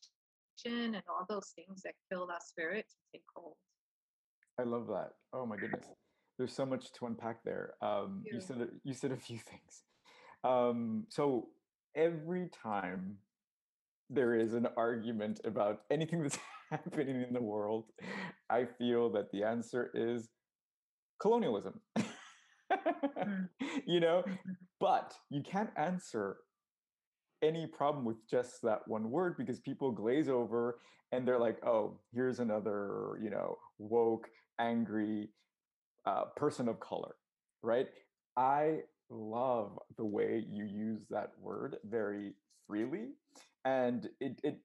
and 0.66 1.02
all 1.08 1.26
those 1.28 1.52
things 1.54 1.82
that 1.82 1.92
kill 2.10 2.28
our 2.30 2.40
spirit 2.40 2.86
to 2.88 2.96
take 3.12 3.24
hold. 3.34 3.54
I 4.58 4.62
love 4.62 4.86
that. 4.88 5.10
Oh 5.32 5.44
my 5.44 5.56
goodness. 5.56 5.86
There's 6.38 6.52
so 6.52 6.66
much 6.66 6.92
to 6.92 7.06
unpack 7.06 7.42
there. 7.44 7.74
Um, 7.82 8.22
you. 8.24 8.34
you 8.34 8.40
said 8.40 8.68
you 8.84 8.94
said 8.94 9.12
a 9.12 9.16
few 9.16 9.38
things. 9.50 9.82
Um, 10.44 11.06
so 11.08 11.48
every 11.94 12.50
time 12.62 13.16
there 14.10 14.34
is 14.34 14.54
an 14.54 14.68
argument 14.76 15.40
about 15.44 15.82
anything 15.90 16.22
that's 16.22 16.38
happening 16.70 17.22
in 17.22 17.32
the 17.32 17.42
world, 17.42 17.84
I 18.50 18.66
feel 18.78 19.10
that 19.12 19.32
the 19.32 19.44
answer 19.44 19.90
is 19.94 20.28
colonialism. 21.20 21.80
mm. 21.98 23.48
You 23.86 24.00
know, 24.00 24.24
mm-hmm. 24.26 24.52
but 24.80 25.14
you 25.30 25.42
can't 25.42 25.70
answer 25.76 26.38
any 27.42 27.66
problem 27.66 28.04
with 28.04 28.16
just 28.28 28.62
that 28.62 28.80
one 28.86 29.10
word 29.10 29.36
because 29.36 29.60
people 29.60 29.92
glaze 29.92 30.28
over 30.28 30.80
and 31.12 31.26
they're 31.26 31.38
like, 31.38 31.64
oh, 31.64 32.00
here's 32.12 32.40
another, 32.40 33.18
you 33.22 33.30
know, 33.30 33.56
woke, 33.78 34.28
angry 34.60 35.28
uh, 36.06 36.24
person 36.36 36.68
of 36.68 36.80
color, 36.80 37.14
right? 37.62 37.86
I 38.36 38.80
love 39.10 39.78
the 39.96 40.04
way 40.04 40.44
you 40.48 40.64
use 40.64 41.06
that 41.10 41.32
word 41.40 41.76
very 41.84 42.32
freely 42.66 43.10
and 43.64 44.08
it, 44.20 44.40
it 44.42 44.58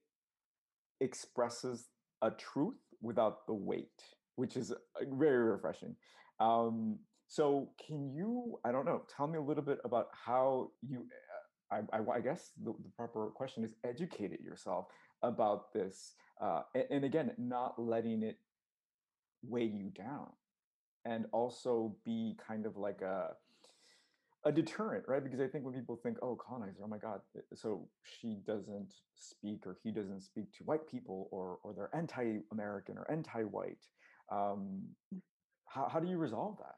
expresses 1.00 1.88
a 2.22 2.30
truth 2.30 2.74
without 3.00 3.46
the 3.46 3.54
weight 3.54 4.02
which 4.36 4.56
is 4.56 4.72
uh, 4.72 4.74
very 5.12 5.50
refreshing. 5.50 5.94
Um, 6.40 6.98
so 7.28 7.70
can 7.86 8.12
you 8.12 8.58
i 8.64 8.70
don't 8.70 8.84
know 8.84 9.02
tell 9.16 9.26
me 9.26 9.38
a 9.38 9.42
little 9.42 9.62
bit 9.62 9.78
about 9.84 10.08
how 10.12 10.70
you 10.86 11.06
uh, 11.70 11.76
I, 11.94 11.96
I, 11.96 12.16
I, 12.16 12.20
guess 12.20 12.50
the, 12.62 12.72
the, 12.72 12.90
proper 12.94 13.28
question 13.28 13.64
is 13.64 13.72
educated 13.84 14.40
yourself 14.40 14.86
about 15.22 15.72
this 15.72 16.12
uh, 16.42 16.62
and, 16.74 16.84
and 16.90 17.04
again 17.04 17.32
not 17.38 17.80
letting 17.80 18.22
it 18.22 18.36
weigh 19.42 19.64
you 19.64 19.88
down 19.88 20.28
and 21.06 21.24
also 21.32 21.96
be 22.04 22.36
kind 22.46 22.66
of 22.66 22.76
like 22.76 23.00
a 23.00 23.30
a 24.44 24.52
deterrent, 24.52 25.04
right? 25.06 25.22
Because 25.22 25.40
I 25.40 25.46
think 25.46 25.64
when 25.64 25.74
people 25.74 25.98
think, 26.02 26.18
oh, 26.22 26.36
colonizer, 26.36 26.78
oh 26.82 26.88
my 26.88 26.98
God, 26.98 27.20
eh, 27.36 27.40
so 27.54 27.88
she 28.02 28.38
doesn't 28.46 28.92
speak 29.14 29.66
or 29.66 29.78
he 29.82 29.90
doesn't 29.90 30.22
speak 30.22 30.52
to 30.58 30.64
white 30.64 30.86
people 30.88 31.28
or 31.30 31.58
or 31.62 31.72
they're 31.74 31.94
anti-American 31.94 32.98
or 32.98 33.10
anti-white. 33.10 33.86
Um, 34.30 34.82
mm. 35.14 35.20
how, 35.66 35.88
how 35.88 36.00
do 36.00 36.08
you 36.08 36.18
resolve 36.18 36.56
that? 36.58 36.74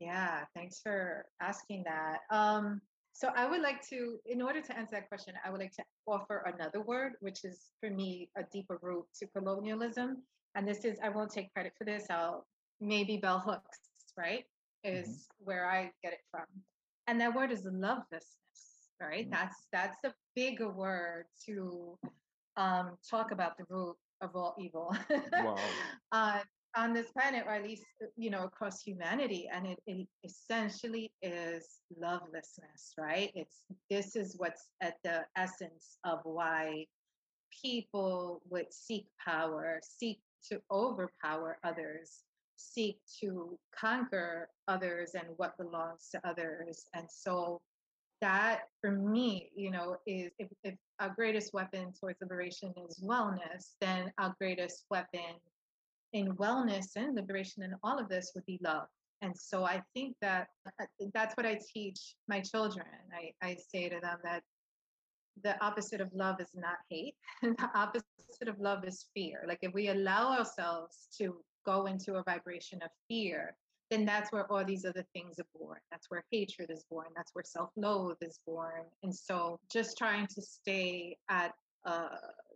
Yeah, 0.00 0.44
thanks 0.54 0.80
for 0.80 1.26
asking 1.40 1.84
that. 1.84 2.18
Um, 2.30 2.80
so 3.12 3.28
I 3.36 3.48
would 3.48 3.60
like 3.60 3.86
to, 3.88 4.18
in 4.26 4.40
order 4.40 4.60
to 4.62 4.76
answer 4.76 4.96
that 4.96 5.08
question, 5.08 5.34
I 5.44 5.50
would 5.50 5.60
like 5.60 5.72
to 5.76 5.84
offer 6.06 6.50
another 6.52 6.80
word, 6.80 7.12
which 7.20 7.44
is 7.44 7.72
for 7.78 7.90
me 7.90 8.30
a 8.36 8.42
deeper 8.52 8.78
root 8.82 9.04
to 9.20 9.26
colonialism. 9.26 10.22
And 10.54 10.66
this 10.66 10.84
is, 10.84 10.98
I 11.02 11.10
won't 11.10 11.30
take 11.30 11.52
credit 11.52 11.74
for 11.76 11.84
this. 11.84 12.06
I'll 12.10 12.46
maybe 12.80 13.18
bell 13.18 13.38
hooks, 13.38 13.78
right? 14.16 14.44
Is 14.82 15.08
mm-hmm. 15.08 15.44
where 15.44 15.70
I 15.70 15.92
get 16.02 16.14
it 16.14 16.20
from 16.30 16.46
and 17.12 17.20
that 17.20 17.34
word 17.34 17.52
is 17.52 17.66
lovelessness 17.66 18.88
right 18.98 19.26
mm-hmm. 19.26 19.34
that's 19.34 19.66
that's 19.70 19.98
a 20.04 20.12
bigger 20.34 20.70
word 20.70 21.26
to 21.44 21.98
um 22.56 22.96
talk 23.08 23.32
about 23.32 23.58
the 23.58 23.64
root 23.68 23.94
of 24.22 24.30
all 24.34 24.54
evil 24.58 24.96
wow. 25.32 25.56
uh, 26.12 26.38
on 26.74 26.94
this 26.94 27.10
planet 27.10 27.44
or 27.46 27.52
at 27.52 27.62
least 27.62 27.82
you 28.16 28.30
know 28.30 28.44
across 28.44 28.80
humanity 28.80 29.46
and 29.52 29.66
it, 29.66 29.78
it 29.86 30.06
essentially 30.24 31.12
is 31.20 31.80
lovelessness 32.00 32.94
right 32.96 33.30
it's 33.34 33.64
this 33.90 34.16
is 34.16 34.34
what's 34.38 34.68
at 34.80 34.94
the 35.04 35.20
essence 35.36 35.98
of 36.04 36.20
why 36.24 36.82
people 37.62 38.40
would 38.48 38.72
seek 38.72 39.04
power 39.22 39.80
seek 39.82 40.18
to 40.48 40.58
overpower 40.70 41.58
others 41.62 42.22
seek 42.62 42.98
to 43.20 43.58
conquer 43.78 44.48
others 44.68 45.12
and 45.14 45.26
what 45.36 45.56
belongs 45.58 46.08
to 46.12 46.20
others. 46.28 46.86
And 46.94 47.06
so 47.10 47.60
that 48.20 48.68
for 48.80 48.92
me, 48.92 49.50
you 49.54 49.70
know, 49.70 49.96
is 50.06 50.30
if, 50.38 50.48
if 50.62 50.74
our 51.00 51.10
greatest 51.10 51.52
weapon 51.52 51.92
towards 51.98 52.20
liberation 52.20 52.72
is 52.88 53.02
wellness, 53.04 53.74
then 53.80 54.12
our 54.18 54.34
greatest 54.38 54.84
weapon 54.90 55.34
in 56.12 56.32
wellness 56.36 56.86
and 56.96 57.16
liberation 57.16 57.62
and 57.62 57.74
all 57.82 57.98
of 57.98 58.08
this 58.08 58.32
would 58.34 58.46
be 58.46 58.58
love. 58.62 58.86
And 59.22 59.36
so 59.36 59.64
I 59.64 59.82
think 59.94 60.16
that 60.20 60.48
uh, 60.80 60.84
that's 61.14 61.36
what 61.36 61.46
I 61.46 61.58
teach 61.72 62.14
my 62.28 62.40
children. 62.40 62.86
I, 63.12 63.46
I 63.46 63.56
say 63.72 63.88
to 63.88 64.00
them 64.00 64.18
that 64.24 64.42
the 65.42 65.62
opposite 65.64 66.00
of 66.00 66.10
love 66.12 66.40
is 66.40 66.50
not 66.54 66.76
hate. 66.90 67.14
the 67.42 67.70
opposite 67.74 68.48
of 68.48 68.58
love 68.58 68.84
is 68.84 69.06
fear. 69.14 69.44
Like 69.46 69.60
if 69.62 69.72
we 69.72 69.88
allow 69.88 70.38
ourselves 70.38 71.08
to 71.18 71.36
go 71.64 71.86
into 71.86 72.14
a 72.14 72.22
vibration 72.22 72.80
of 72.82 72.90
fear, 73.08 73.56
then 73.90 74.04
that's 74.04 74.32
where 74.32 74.50
all 74.50 74.64
these 74.64 74.84
other 74.84 75.04
things 75.12 75.38
are 75.38 75.46
born. 75.58 75.78
That's 75.90 76.10
where 76.10 76.24
hatred 76.30 76.70
is 76.70 76.84
born. 76.90 77.08
That's 77.14 77.34
where 77.34 77.44
self 77.44 77.70
loathe 77.76 78.16
is 78.22 78.38
born. 78.46 78.84
And 79.02 79.14
so 79.14 79.60
just 79.70 79.98
trying 79.98 80.26
to 80.28 80.42
stay 80.42 81.16
at 81.28 81.52
a 81.84 82.06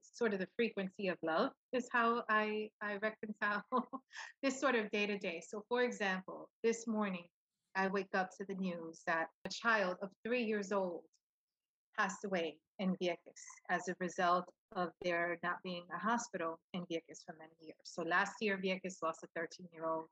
sort 0.03 0.33
of 0.33 0.41
the 0.41 0.49
frequency 0.57 1.09
of 1.09 1.19
love 1.23 1.51
is 1.73 1.89
how 1.93 2.23
I, 2.31 2.71
I 2.81 2.97
reconcile 3.03 3.65
this 4.43 4.59
sort 4.59 4.77
of 4.77 4.91
day 4.91 5.07
to 5.07 5.19
day. 5.19 5.43
So, 5.47 5.63
for 5.69 5.83
example, 5.83 6.49
this 6.63 6.87
morning, 6.87 7.27
I 7.75 7.89
wake 7.89 8.15
up 8.15 8.31
to 8.39 8.45
the 8.49 8.55
news 8.55 9.03
that 9.07 9.29
a 9.45 9.51
child 9.51 9.97
of 10.01 10.09
three 10.25 10.45
years 10.45 10.73
old 10.73 11.03
passed 11.99 12.25
away 12.25 12.57
in 12.79 12.97
Vieques 12.97 13.45
as 13.69 13.89
a 13.89 13.97
result 14.01 14.47
of 14.75 14.91
there 15.03 15.39
not 15.43 15.63
being 15.63 15.85
a 15.95 15.99
hospital 15.99 16.59
in 16.75 16.81
Vieques 16.83 17.25
for 17.25 17.35
many 17.39 17.55
years. 17.61 17.77
So 17.85 18.03
last 18.03 18.35
year, 18.41 18.59
Vieques 18.63 19.03
lost 19.03 19.23
a 19.23 19.29
13 19.37 19.67
year 19.73 19.87
old 19.87 20.09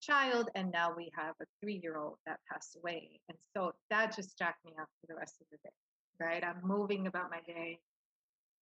child, 0.00 0.48
and 0.54 0.70
now 0.72 0.92
we 0.96 1.10
have 1.16 1.34
a 1.40 1.44
three 1.60 1.80
year 1.82 1.96
old 1.98 2.16
that 2.26 2.40
passed 2.50 2.76
away. 2.76 3.20
And 3.28 3.38
so 3.54 3.72
that 3.90 4.14
just 4.14 4.38
jacked 4.38 4.64
me 4.64 4.72
up 4.80 4.88
for 5.00 5.06
the 5.08 5.14
rest 5.14 5.36
of 5.40 5.46
the 5.50 5.58
day, 5.62 5.74
right? 6.20 6.44
I'm 6.44 6.60
moving 6.66 7.06
about 7.06 7.30
my 7.30 7.40
day 7.46 7.78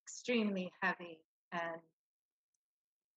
extremely 0.05 0.73
heavy, 0.83 1.19
and 1.53 1.81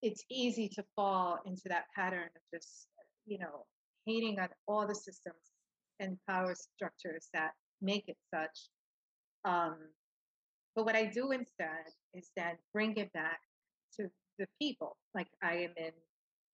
it's 0.02 0.24
easy 0.30 0.70
to 0.70 0.84
fall 0.96 1.40
into 1.46 1.64
that 1.66 1.86
pattern 1.96 2.30
of 2.36 2.42
just, 2.54 2.88
you 3.26 3.40
know, 3.40 3.66
hating 4.06 4.40
on 4.40 4.50
all 4.68 4.86
the 4.86 4.96
systems 4.96 5.52
and 6.00 6.18
power 6.28 6.54
structures 6.56 7.30
that 7.34 7.52
make 7.82 8.08
it 8.08 8.18
such. 8.34 8.70
Um, 9.46 9.76
but 10.76 10.86
what 10.86 10.96
I 10.96 11.06
do 11.06 11.32
instead 11.32 11.86
is 12.14 12.30
then 12.36 12.56
bring 12.74 12.96
it 12.98 13.12
back 13.14 13.40
to 13.98 14.10
the 14.40 14.48
people. 14.62 14.98
Like 15.14 15.28
I 15.42 15.54
am 15.56 15.74
in 15.78 15.92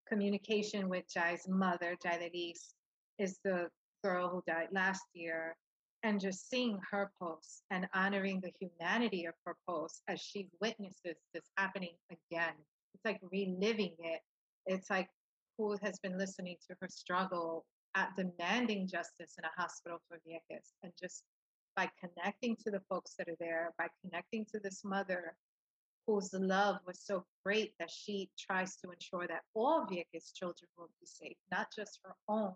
communication 0.07 0.89
with 0.89 1.05
Jai's 1.13 1.47
mother, 1.47 1.95
Jaideliz, 2.03 2.73
is 3.17 3.39
the 3.43 3.69
girl 4.03 4.29
who 4.29 4.43
died 4.47 4.69
last 4.71 5.03
year. 5.13 5.55
And 6.03 6.21
just 6.21 6.49
seeing 6.49 6.79
her 6.91 7.11
posts 7.21 7.63
and 7.71 7.85
honoring 7.93 8.39
the 8.39 8.53
humanity 8.57 9.25
of 9.25 9.33
her 9.45 9.57
posts 9.67 10.01
as 10.07 10.21
she 10.21 10.47
witnesses 10.61 11.17
this 11.33 11.43
happening 11.57 11.95
again. 12.09 12.53
It's 12.93 13.03
like 13.03 13.19
reliving 13.31 13.95
it. 13.99 14.21
It's 14.65 14.89
like 14.89 15.09
who 15.57 15.77
has 15.83 15.99
been 15.99 16.17
listening 16.17 16.55
to 16.69 16.75
her 16.79 16.87
struggle 16.89 17.65
at 17.95 18.15
demanding 18.15 18.87
justice 18.87 19.35
in 19.37 19.43
a 19.43 19.61
hospital 19.61 19.99
for 20.07 20.19
Vieques 20.25 20.71
and 20.83 20.93
just 20.97 21.23
by 21.75 21.89
connecting 21.99 22.55
to 22.63 22.71
the 22.71 22.81
folks 22.89 23.15
that 23.17 23.27
are 23.27 23.37
there, 23.39 23.73
by 23.77 23.87
connecting 24.01 24.45
to 24.53 24.59
this 24.59 24.85
mother 24.85 25.33
whose 26.09 26.33
love 26.33 26.77
was 26.87 26.99
so 26.99 27.23
great 27.45 27.73
that 27.79 27.91
she 27.91 28.31
tries 28.39 28.75
to 28.77 28.89
ensure 28.89 29.27
that 29.27 29.43
all 29.53 29.85
Vieques 29.85 30.33
children 30.33 30.67
will 30.75 30.89
be 30.99 31.05
safe, 31.05 31.37
not 31.51 31.67
just 31.75 31.99
her 32.03 32.15
own. 32.27 32.53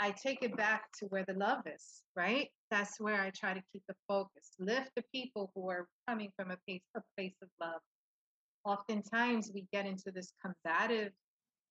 I 0.00 0.12
take 0.12 0.42
it 0.42 0.56
back 0.56 0.84
to 0.98 1.06
where 1.06 1.26
the 1.28 1.34
love 1.34 1.66
is, 1.66 2.02
right? 2.16 2.48
That's 2.70 2.98
where 2.98 3.20
I 3.20 3.30
try 3.30 3.52
to 3.52 3.62
keep 3.70 3.82
the 3.86 3.94
focus, 4.08 4.54
lift 4.58 4.92
the 4.96 5.04
people 5.14 5.52
who 5.54 5.68
are 5.68 5.88
coming 6.08 6.30
from 6.36 6.52
a 6.52 6.56
place, 6.66 6.80
a 6.96 7.02
place 7.18 7.36
of 7.42 7.48
love. 7.60 7.82
Oftentimes 8.64 9.50
we 9.52 9.66
get 9.72 9.84
into 9.84 10.10
this 10.10 10.32
combative 10.42 11.12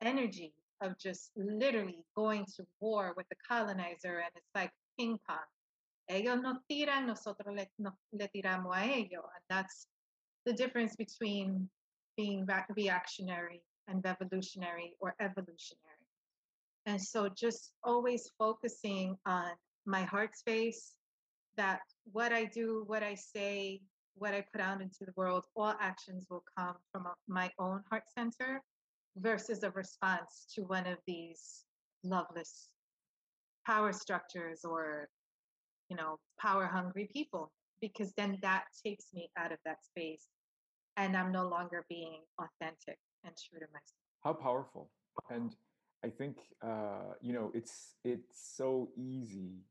energy 0.04 0.54
of 0.82 0.96
just 1.00 1.32
literally 1.36 2.04
going 2.16 2.46
to 2.58 2.68
war 2.80 3.14
with 3.18 3.26
the 3.30 3.36
colonizer, 3.50 4.20
and 4.20 4.32
it's 4.36 4.54
like 4.54 4.72
ping 4.98 5.18
pong. 5.28 5.38
Ellos 6.08 6.40
nos 6.40 6.58
tiran, 6.72 7.08
nosotros 7.08 7.56
le, 7.56 7.68
no, 7.80 7.92
le 8.14 8.28
tiramos 8.28 8.76
a 8.76 8.84
ellos. 8.84 9.26
And 9.36 9.44
that's 9.50 9.88
the 10.46 10.54
difference 10.54 10.96
between 10.96 11.70
being 12.18 12.48
reactionary 12.76 13.62
and 13.88 14.04
revolutionary 14.04 14.94
or 15.00 15.16
evolutionary. 15.20 16.06
And 16.86 17.02
so 17.02 17.30
just 17.30 17.72
always 17.84 18.32
focusing 18.38 19.18
on 19.26 19.52
my 19.86 20.04
heart 20.04 20.38
space, 20.38 20.94
that 21.58 21.82
what 22.12 22.32
I 22.32 22.46
do, 22.46 22.84
what 22.88 23.04
I 23.04 23.16
say, 23.16 23.82
what 24.16 24.34
I 24.34 24.44
put 24.52 24.62
out 24.62 24.82
into 24.82 25.06
the 25.06 25.14
world, 25.16 25.46
all 25.56 25.76
actions 25.80 26.26
will 26.30 26.44
come 26.58 26.76
from 26.92 27.08
my 27.28 27.50
own 27.60 27.82
heart 27.90 28.04
center 28.18 28.62
versus 29.18 29.64
a 29.64 29.72
response 29.72 30.46
to 30.56 30.62
one 30.64 30.88
of 30.88 30.98
these 31.06 31.64
loveless 32.04 32.70
power 33.66 33.92
structures 33.92 34.62
or 34.64 35.10
you 35.90 35.98
know 35.98 36.18
power 36.40 36.66
hungry 36.66 37.10
people 37.12 37.52
because 37.82 38.14
then 38.14 38.38
that 38.42 38.66
takes 38.86 39.06
me 39.14 39.30
out 39.38 39.52
of 39.52 39.58
that 39.66 39.84
space 39.84 40.28
and 40.98 41.16
i'm 41.16 41.32
no 41.32 41.48
longer 41.48 41.86
being 41.90 42.22
authentic 42.40 42.98
and 43.26 43.34
true 43.38 43.60
to 43.60 43.66
myself 43.68 44.00
how 44.24 44.34
powerful 44.34 44.92
and 45.30 45.56
i 46.04 46.10
think 46.10 46.38
uh, 46.64 47.14
you 47.22 47.34
know 47.34 47.52
it's 47.54 47.96
it's 48.04 48.56
so 48.56 48.90
easy 48.98 49.64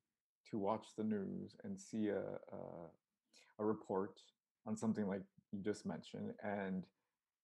to 0.51 0.59
watch 0.59 0.87
the 0.97 1.05
news 1.05 1.57
and 1.65 1.79
see 1.79 2.09
a, 2.09 2.23
a, 2.53 3.61
a 3.61 3.65
report 3.65 4.19
on 4.67 4.77
something 4.77 5.07
like 5.07 5.23
you 5.53 5.61
just 5.63 5.85
mentioned 5.85 6.33
and 6.43 6.87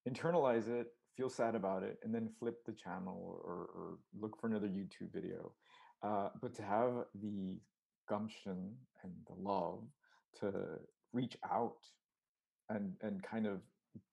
internalize 0.09 0.69
it 0.69 0.89
feel 1.17 1.31
sad 1.31 1.55
about 1.55 1.83
it, 1.83 1.99
and 2.03 2.15
then 2.15 2.29
flip 2.39 2.65
the 2.67 2.73
channel 2.73 3.41
or, 3.45 3.69
or 3.75 3.99
look 4.21 4.39
for 4.41 4.47
another 4.47 4.69
YouTube 4.69 5.13
video. 5.13 5.53
Uh, 6.03 6.29
but 6.43 6.55
to 6.55 6.63
have 6.63 6.93
the 7.21 7.57
gumption 8.09 8.73
and 9.03 9.13
the 9.27 9.35
love 9.35 9.81
to 10.41 10.53
reach 11.13 11.37
out 11.51 11.77
and 12.69 12.95
and 13.03 13.23
kind 13.23 13.47
of 13.47 13.61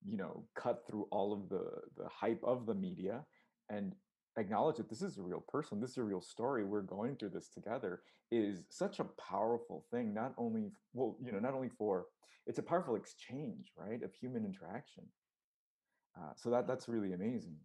you 0.05 0.17
know 0.17 0.43
cut 0.55 0.83
through 0.87 1.07
all 1.11 1.33
of 1.33 1.49
the 1.49 1.65
the 1.97 2.07
hype 2.09 2.41
of 2.43 2.65
the 2.65 2.75
media 2.75 3.23
and 3.69 3.93
acknowledge 4.37 4.77
that 4.77 4.89
this 4.89 5.01
is 5.01 5.17
a 5.17 5.21
real 5.21 5.43
person 5.47 5.79
this 5.79 5.91
is 5.91 5.97
a 5.97 6.03
real 6.03 6.21
story 6.21 6.63
we're 6.63 6.81
going 6.81 7.15
through 7.15 7.29
this 7.29 7.49
together 7.49 8.01
is 8.31 8.63
such 8.69 8.99
a 8.99 9.05
powerful 9.19 9.85
thing 9.91 10.13
not 10.13 10.33
only 10.37 10.71
well 10.93 11.17
you 11.23 11.31
know 11.31 11.39
not 11.39 11.53
only 11.53 11.69
for 11.69 12.05
it's 12.47 12.59
a 12.59 12.63
powerful 12.63 12.95
exchange 12.95 13.71
right 13.77 14.03
of 14.03 14.13
human 14.13 14.45
interaction 14.45 15.03
uh, 16.17 16.31
so 16.35 16.49
that 16.49 16.67
that's 16.67 16.87
really 16.87 17.13
amazing. 17.13 17.55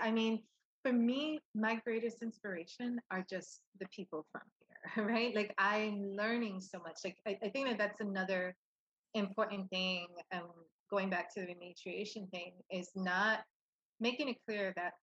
I 0.00 0.10
mean, 0.10 0.42
for 0.82 0.92
me, 0.92 1.40
my 1.54 1.76
greatest 1.84 2.22
inspiration 2.22 3.00
are 3.10 3.24
just 3.28 3.62
the 3.78 3.86
people 3.88 4.26
from 4.32 4.42
right? 4.96 5.34
Like 5.34 5.54
I'm 5.58 6.16
learning 6.16 6.60
so 6.60 6.78
much. 6.78 6.98
Like 7.04 7.16
I, 7.26 7.38
I 7.44 7.48
think 7.50 7.68
that 7.68 7.78
that's 7.78 8.00
another 8.00 8.54
important 9.14 9.68
thing. 9.70 10.06
Um, 10.32 10.50
going 10.90 11.10
back 11.10 11.32
to 11.34 11.40
the 11.40 11.46
rematriation 11.46 12.30
thing 12.30 12.52
is 12.70 12.90
not 12.96 13.40
making 14.00 14.28
it 14.28 14.36
clear 14.46 14.72
that 14.76 14.94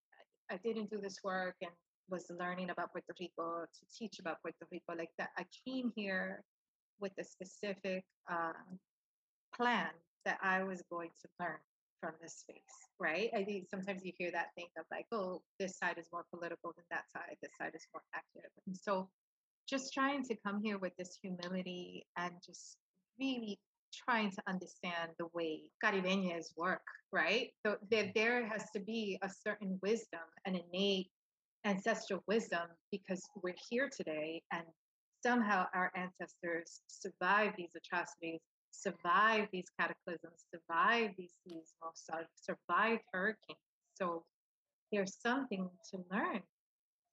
I 0.52 0.58
didn't 0.58 0.90
do 0.90 1.00
this 1.02 1.20
work 1.24 1.56
and 1.62 1.72
was 2.10 2.26
learning 2.40 2.70
about 2.70 2.92
Puerto 2.92 3.14
Rico 3.20 3.66
to 3.66 3.86
teach 3.98 4.20
about 4.20 4.42
Puerto 4.42 4.66
Rico 4.72 4.94
like 4.98 5.12
that. 5.18 5.30
I 5.38 5.46
came 5.68 5.92
here 5.96 6.42
with 7.00 7.12
a 7.20 7.24
specific 7.24 8.04
uh, 8.32 8.54
plan 9.56 9.88
that 10.26 10.40
I 10.42 10.64
was 10.64 10.84
going 10.90 11.10
to 11.22 11.28
learn 11.40 11.60
from 12.00 12.14
this 12.22 12.40
space, 12.40 12.78
right? 13.00 13.30
I 13.36 13.44
think 13.44 13.68
sometimes 13.70 14.06
you 14.06 14.14
hear 14.18 14.32
that 14.32 14.54
thing 14.56 14.68
of 14.78 14.86
like, 14.92 15.06
oh, 15.12 15.42
this 15.60 15.78
side 15.78 15.98
is 15.98 16.08
more 16.14 16.26
political 16.34 16.74
than 16.76 16.86
that 16.92 17.06
side, 17.12 17.36
this 17.42 17.52
side 17.60 17.72
is 17.76 17.86
more 17.94 18.04
active. 18.14 18.50
And 18.68 18.76
so 18.76 19.10
just 19.70 19.94
trying 19.94 20.24
to 20.24 20.36
come 20.46 20.62
here 20.64 20.78
with 20.78 20.94
this 20.98 21.18
humility 21.22 22.06
and 22.18 22.32
just 22.46 22.78
really 23.20 23.60
trying 23.94 24.32
to 24.32 24.42
understand 24.48 25.12
the 25.18 25.28
way 25.34 25.62
Caribeñas 25.84 26.48
work, 26.58 26.82
right? 27.12 27.50
So 27.66 27.78
there, 27.90 28.12
there 28.16 28.48
has 28.48 28.66
to 28.76 28.80
be 28.80 29.18
a 29.22 29.30
certain 29.30 29.80
wisdom, 29.82 30.22
an 30.46 30.56
innate 30.56 31.10
ancestral 31.66 32.24
wisdom, 32.28 32.68
because 32.92 33.22
we're 33.44 33.56
here 33.70 33.90
today 33.96 34.42
and 34.54 34.64
somehow 35.26 35.66
our 35.74 35.92
ancestors 35.96 36.82
survived 36.88 37.56
these 37.58 37.72
atrocities 37.76 38.40
survived 38.78 39.50
these 39.52 39.68
cataclysms, 39.80 40.46
survived 40.54 41.16
these 41.18 41.34
seas, 41.44 41.74
survived 42.36 43.02
hurricanes. 43.12 43.58
So 43.96 44.24
there's 44.92 45.18
something 45.20 45.70
to 45.92 45.98
learn 46.12 46.42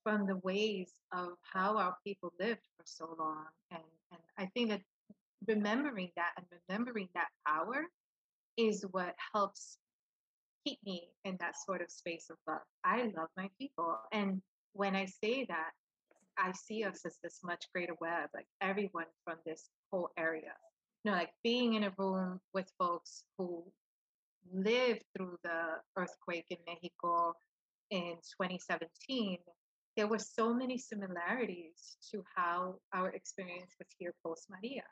from 0.04 0.26
the 0.26 0.36
ways 0.36 0.92
of 1.12 1.30
how 1.42 1.76
our 1.78 1.96
people 2.06 2.32
lived 2.38 2.60
for 2.76 2.84
so 2.84 3.16
long. 3.18 3.46
And, 3.72 3.82
and 4.12 4.20
I 4.38 4.46
think 4.54 4.70
that 4.70 4.82
remembering 5.48 6.10
that 6.16 6.32
and 6.36 6.46
remembering 6.68 7.08
that 7.14 7.28
power 7.46 7.86
is 8.56 8.84
what 8.92 9.16
helps 9.34 9.78
keep 10.64 10.78
me 10.84 11.08
in 11.24 11.36
that 11.40 11.56
sort 11.66 11.82
of 11.82 11.90
space 11.90 12.26
of 12.30 12.36
love. 12.46 12.62
I 12.84 13.10
love 13.16 13.28
my 13.36 13.50
people. 13.58 13.96
And 14.12 14.40
when 14.74 14.94
I 14.94 15.06
say 15.06 15.46
that, 15.48 15.70
I 16.38 16.52
see 16.52 16.84
us 16.84 17.00
as 17.04 17.18
this 17.22 17.40
much 17.42 17.64
greater 17.74 17.94
web, 18.00 18.28
like 18.34 18.46
everyone 18.60 19.06
from 19.24 19.38
this 19.44 19.68
whole 19.90 20.10
area 20.16 20.52
you 21.04 21.10
know, 21.10 21.16
like 21.16 21.32
being 21.42 21.74
in 21.74 21.84
a 21.84 21.92
room 21.98 22.40
with 22.52 22.70
folks 22.78 23.24
who 23.36 23.62
lived 24.52 25.04
through 25.16 25.36
the 25.42 25.76
earthquake 25.96 26.46
in 26.50 26.56
Mexico 26.66 27.34
in 27.90 28.16
2017, 28.40 29.38
there 29.96 30.08
were 30.08 30.18
so 30.18 30.52
many 30.52 30.76
similarities 30.78 31.96
to 32.10 32.24
how 32.34 32.76
our 32.92 33.10
experience 33.10 33.72
was 33.78 33.88
here 33.98 34.14
post 34.24 34.48
Maria. 34.50 34.82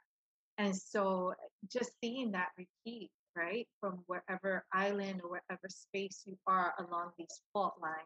And 0.58 0.76
so 0.76 1.34
just 1.72 1.92
seeing 2.00 2.30
that 2.32 2.48
repeat, 2.56 3.10
right, 3.36 3.66
from 3.80 4.04
wherever 4.06 4.64
island 4.72 5.22
or 5.24 5.30
wherever 5.30 5.68
space 5.68 6.22
you 6.26 6.36
are 6.46 6.74
along 6.78 7.12
these 7.18 7.40
fault 7.52 7.74
lines, 7.80 7.96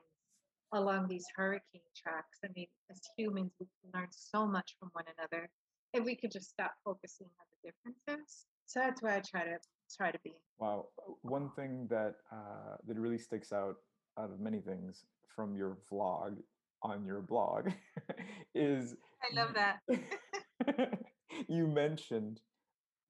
along 0.72 1.09
these 1.09 1.26
hurricane 1.35 1.82
tracks. 1.94 2.38
I 2.44 2.48
mean, 2.54 2.68
as 2.90 3.00
humans, 3.16 3.52
we 3.61 3.66
can 3.66 4.00
learn 4.00 4.09
so 4.11 4.46
much 4.46 4.76
from 4.78 4.90
one 4.92 5.04
another 5.18 5.48
if 5.92 6.04
we 6.04 6.14
could 6.14 6.30
just 6.30 6.50
stop 6.50 6.72
focusing 6.85 7.26
on 7.26 7.46
the 7.50 7.70
differences. 7.70 8.46
So 8.66 8.80
that's 8.80 9.02
where 9.02 9.14
I 9.14 9.20
try 9.20 9.44
to 9.44 9.59
try 9.96 10.11
to 10.11 10.18
be. 10.24 10.35
Wow, 10.59 10.87
one 11.22 11.50
thing 11.56 11.87
that 11.90 12.14
uh, 12.32 12.76
that 12.87 12.98
really 12.98 13.18
sticks 13.18 13.52
out 13.52 13.76
out 14.18 14.30
of 14.30 14.40
many 14.40 14.61
things 14.61 15.04
from 15.35 15.54
your 15.54 15.78
vlog 15.90 16.37
on 16.82 17.04
your 17.04 17.20
blog 17.20 17.70
is 18.54 18.94
I 19.22 19.34
love 19.34 19.54
that. 19.54 20.98
you 21.48 21.66
mentioned 21.66 22.40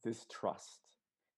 this 0.04 0.26
trust 0.30 0.80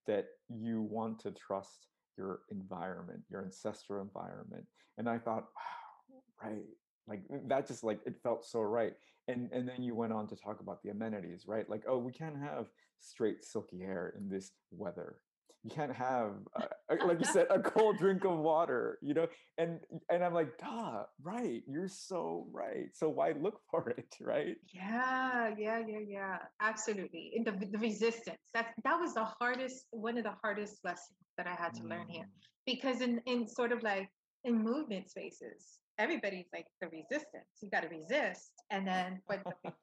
that 0.06 0.26
you 0.48 0.82
want 0.82 1.18
to 1.20 1.30
trust 1.32 1.86
your 2.16 2.40
environment, 2.50 3.20
your 3.30 3.42
ancestral 3.44 4.02
environment. 4.02 4.66
And 4.96 5.08
I 5.08 5.18
thought, 5.18 5.44
wow, 5.56 6.50
right. 6.50 6.64
Like 7.06 7.22
uh, 7.32 7.38
that 7.46 7.66
just 7.66 7.84
like 7.84 8.00
it 8.06 8.16
felt 8.22 8.44
so 8.44 8.60
right. 8.60 8.92
And 9.28 9.50
and 9.52 9.68
then 9.68 9.82
you 9.82 9.94
went 9.94 10.12
on 10.12 10.26
to 10.28 10.36
talk 10.36 10.60
about 10.60 10.82
the 10.82 10.90
amenities, 10.90 11.44
right? 11.46 11.68
Like, 11.68 11.84
oh, 11.88 11.98
we 11.98 12.12
can't 12.12 12.38
have 12.38 12.66
straight 13.00 13.44
silky 13.44 13.78
hair 13.78 14.14
in 14.18 14.28
this 14.28 14.52
weather 14.70 15.16
you 15.64 15.70
can't 15.70 15.94
have 15.94 16.32
uh, 16.56 16.66
like 17.06 17.18
you 17.18 17.24
said 17.24 17.46
a 17.50 17.58
cold 17.58 17.98
drink 17.98 18.24
of 18.24 18.38
water 18.38 18.98
you 19.02 19.12
know 19.12 19.26
and 19.58 19.80
and 20.10 20.22
i'm 20.22 20.32
like 20.32 20.56
duh 20.58 21.02
right 21.22 21.62
you're 21.66 21.88
so 21.88 22.46
right 22.52 22.90
so 22.94 23.08
why 23.08 23.32
look 23.40 23.60
for 23.70 23.90
it 23.98 24.14
right 24.20 24.56
yeah 24.72 25.50
yeah 25.58 25.80
yeah 25.86 25.98
yeah 26.06 26.38
absolutely 26.60 27.32
in 27.34 27.44
the, 27.44 27.52
the 27.72 27.78
resistance 27.78 28.38
that 28.54 28.68
that 28.84 28.98
was 28.98 29.14
the 29.14 29.24
hardest 29.24 29.86
one 29.90 30.16
of 30.16 30.24
the 30.24 30.34
hardest 30.42 30.78
lessons 30.84 31.18
that 31.36 31.46
i 31.46 31.54
had 31.54 31.74
to 31.74 31.82
mm. 31.82 31.90
learn 31.90 32.06
here 32.08 32.24
mm. 32.24 32.46
because 32.64 33.00
in 33.00 33.20
in 33.26 33.46
sort 33.46 33.72
of 33.72 33.82
like 33.82 34.08
in 34.44 34.62
movement 34.62 35.10
spaces 35.10 35.78
everybody's 35.98 36.46
like 36.52 36.66
the 36.80 36.86
resistance 36.88 37.48
you 37.60 37.68
got 37.70 37.82
to 37.82 37.88
resist 37.88 38.52
and 38.70 38.86
then 38.86 39.20
but 39.28 39.42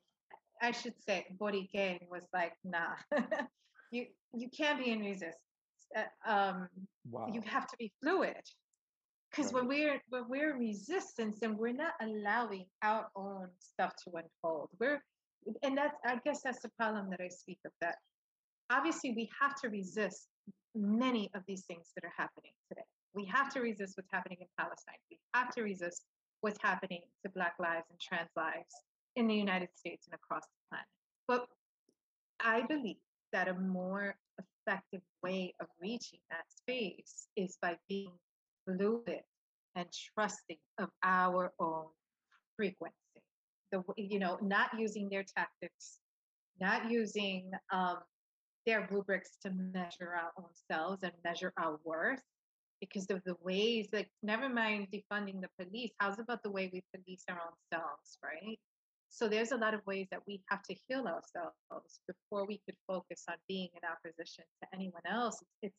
i 0.61 0.71
should 0.71 0.93
say 1.05 1.25
body 1.37 1.69
gang 1.73 1.99
was 2.09 2.23
like 2.33 2.53
nah 2.63 2.95
you 3.91 4.05
you 4.33 4.49
can't 4.49 4.79
be 4.79 4.91
in 4.91 4.99
resistance 4.99 5.44
uh, 5.95 6.31
um, 6.31 6.69
wow. 7.09 7.29
you 7.31 7.41
have 7.45 7.67
to 7.67 7.77
be 7.77 7.91
fluid. 8.01 8.41
Because 9.31 9.51
right. 9.51 9.65
when 9.65 9.67
we're 9.67 10.01
when 10.09 10.23
we're 10.29 10.57
resistance 10.57 11.39
and 11.41 11.57
we're 11.57 11.73
not 11.73 11.93
allowing 12.01 12.65
our 12.83 13.07
own 13.15 13.47
stuff 13.59 13.93
to 14.03 14.11
unfold. 14.15 14.69
We're 14.79 15.01
and 15.63 15.77
that's 15.77 15.95
i 16.05 16.17
guess 16.23 16.41
that's 16.43 16.61
the 16.61 16.69
problem 16.69 17.09
that 17.09 17.21
i 17.21 17.27
speak 17.27 17.59
of 17.65 17.71
that 17.81 17.95
obviously 18.71 19.11
we 19.11 19.29
have 19.39 19.55
to 19.55 19.69
resist 19.69 20.27
many 20.73 21.29
of 21.35 21.43
these 21.47 21.63
things 21.65 21.91
that 21.95 22.03
are 22.03 22.13
happening 22.17 22.51
today. 22.67 22.83
We 23.13 23.25
have 23.25 23.53
to 23.53 23.61
resist 23.61 23.95
what's 23.95 24.11
happening 24.11 24.39
in 24.41 24.47
palestine. 24.59 24.95
We 25.09 25.19
have 25.33 25.53
to 25.55 25.61
resist 25.61 26.03
what's 26.41 26.59
happening 26.61 27.01
to 27.23 27.31
black 27.31 27.53
lives 27.59 27.85
and 27.89 27.99
trans 27.99 28.29
lives 28.35 28.73
in 29.15 29.27
the 29.27 29.35
united 29.35 29.69
states 29.75 30.07
and 30.07 30.15
across 30.15 30.43
the 30.43 30.69
planet. 30.69 30.87
But 31.27 31.47
i 32.41 32.61
believe 32.63 32.97
that 33.31 33.47
a 33.47 33.53
more 33.53 34.15
effective 34.65 35.01
way 35.23 35.53
of 35.59 35.67
reaching 35.81 36.19
that 36.29 36.45
space 36.49 37.27
is 37.35 37.57
by 37.61 37.77
being 37.87 38.11
fluid 38.65 39.21
and 39.75 39.87
trusting 40.13 40.57
of 40.77 40.89
our 41.03 41.51
own 41.59 41.85
frequency. 42.55 42.95
The 43.71 43.83
you 43.97 44.19
know, 44.19 44.37
not 44.41 44.69
using 44.77 45.09
their 45.09 45.23
tactics, 45.23 45.99
not 46.59 46.89
using 46.89 47.51
um, 47.71 47.97
their 48.65 48.87
rubrics 48.91 49.37
to 49.43 49.51
measure 49.51 50.13
our 50.15 50.31
own 50.37 50.49
selves 50.71 51.03
and 51.03 51.11
measure 51.23 51.53
our 51.57 51.79
worth 51.83 52.21
because 52.81 53.09
of 53.09 53.21
the 53.25 53.35
ways 53.41 53.87
like 53.93 54.09
never 54.21 54.49
mind 54.49 54.87
defunding 54.93 55.39
the 55.41 55.49
police 55.63 55.91
how's 55.99 56.19
about 56.19 56.43
the 56.43 56.51
way 56.51 56.69
we 56.73 56.83
police 56.93 57.23
our 57.29 57.35
own 57.35 57.55
selves 57.71 58.17
right 58.23 58.59
so 59.09 59.27
there's 59.27 59.51
a 59.51 59.57
lot 59.57 59.73
of 59.73 59.85
ways 59.85 60.07
that 60.11 60.21
we 60.27 60.41
have 60.49 60.63
to 60.63 60.75
heal 60.87 61.07
ourselves 61.07 61.99
before 62.07 62.45
we 62.45 62.61
could 62.65 62.75
focus 62.87 63.23
on 63.29 63.35
being 63.47 63.69
in 63.73 63.89
opposition 63.89 64.43
to 64.61 64.67
anyone 64.73 65.01
else. 65.09 65.41
It's 65.61 65.75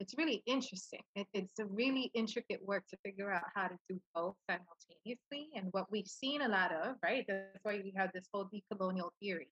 it's 0.00 0.16
really 0.16 0.44
interesting. 0.46 1.00
It, 1.16 1.26
it's 1.34 1.58
a 1.58 1.64
really 1.64 2.10
intricate 2.14 2.60
work 2.64 2.84
to 2.90 2.96
figure 3.04 3.32
out 3.32 3.42
how 3.54 3.66
to 3.66 3.76
do 3.88 4.00
both 4.14 4.36
simultaneously. 4.48 5.48
And 5.56 5.72
what 5.72 5.90
we've 5.90 6.06
seen 6.06 6.42
a 6.42 6.48
lot 6.48 6.70
of, 6.72 6.94
right? 7.02 7.24
That's 7.26 7.58
why 7.64 7.80
we 7.82 7.92
have 7.96 8.10
this 8.14 8.28
whole 8.32 8.48
decolonial 8.48 9.10
theory. 9.20 9.48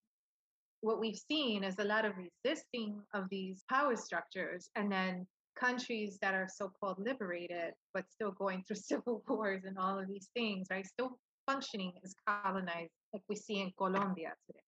What 0.83 1.01
we've 1.01 1.19
seen 1.19 1.65
is 1.65 1.75
a 1.81 1.85
lot 1.85 2.05
of 2.05 2.13
resisting 2.17 3.01
of 3.13 3.25
these 3.29 3.65
power 3.69 3.97
structures, 3.97 4.71
and 4.77 4.93
then 4.93 5.27
countries 5.57 6.19
that 6.21 6.35
are 6.35 6.49
so-called 6.49 6.99
liberated 6.99 7.73
but 7.95 8.05
still 8.11 8.31
going 8.33 8.63
through 8.63 8.77
civil 8.93 9.23
wars 9.27 9.63
and 9.65 9.79
all 9.79 9.99
of 9.99 10.07
these 10.07 10.29
things 10.35 10.67
right 10.71 10.87
still 10.87 11.19
functioning 11.47 11.93
as 12.05 12.15
colonized 12.27 12.91
like 13.13 13.23
we 13.29 13.37
see 13.37 13.61
in 13.61 13.73
Colombia 13.79 14.33
today. 14.47 14.61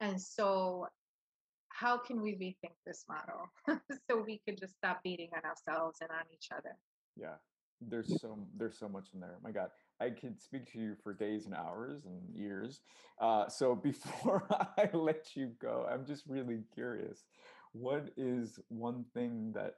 And 0.00 0.20
so 0.20 0.86
how 1.68 1.96
can 1.98 2.20
we 2.20 2.32
rethink 2.32 2.74
this 2.86 3.04
model 3.08 3.50
so 4.10 4.22
we 4.22 4.40
could 4.46 4.58
just 4.58 4.76
stop 4.76 5.02
beating 5.02 5.30
on 5.34 5.42
ourselves 5.44 5.98
and 6.00 6.10
on 6.10 6.24
each 6.32 6.48
other? 6.52 6.76
Yeah. 7.16 7.34
There's 7.80 8.20
so 8.20 8.38
there's 8.56 8.78
so 8.78 8.88
much 8.88 9.08
in 9.12 9.18
there. 9.18 9.38
My 9.42 9.50
God, 9.50 9.70
I 10.00 10.10
could 10.10 10.40
speak 10.40 10.70
to 10.72 10.78
you 10.78 10.94
for 11.02 11.12
days 11.12 11.46
and 11.46 11.54
hours 11.54 12.04
and 12.04 12.20
years. 12.32 12.80
Uh, 13.20 13.48
so 13.48 13.74
before 13.82 14.46
I 14.78 14.88
let 14.92 15.34
you 15.34 15.50
go, 15.60 15.86
I'm 15.90 16.06
just 16.06 16.24
really 16.28 16.62
curious. 16.74 17.24
What 17.72 18.10
is 18.16 18.60
one 18.68 19.04
thing 19.14 19.52
that 19.54 19.74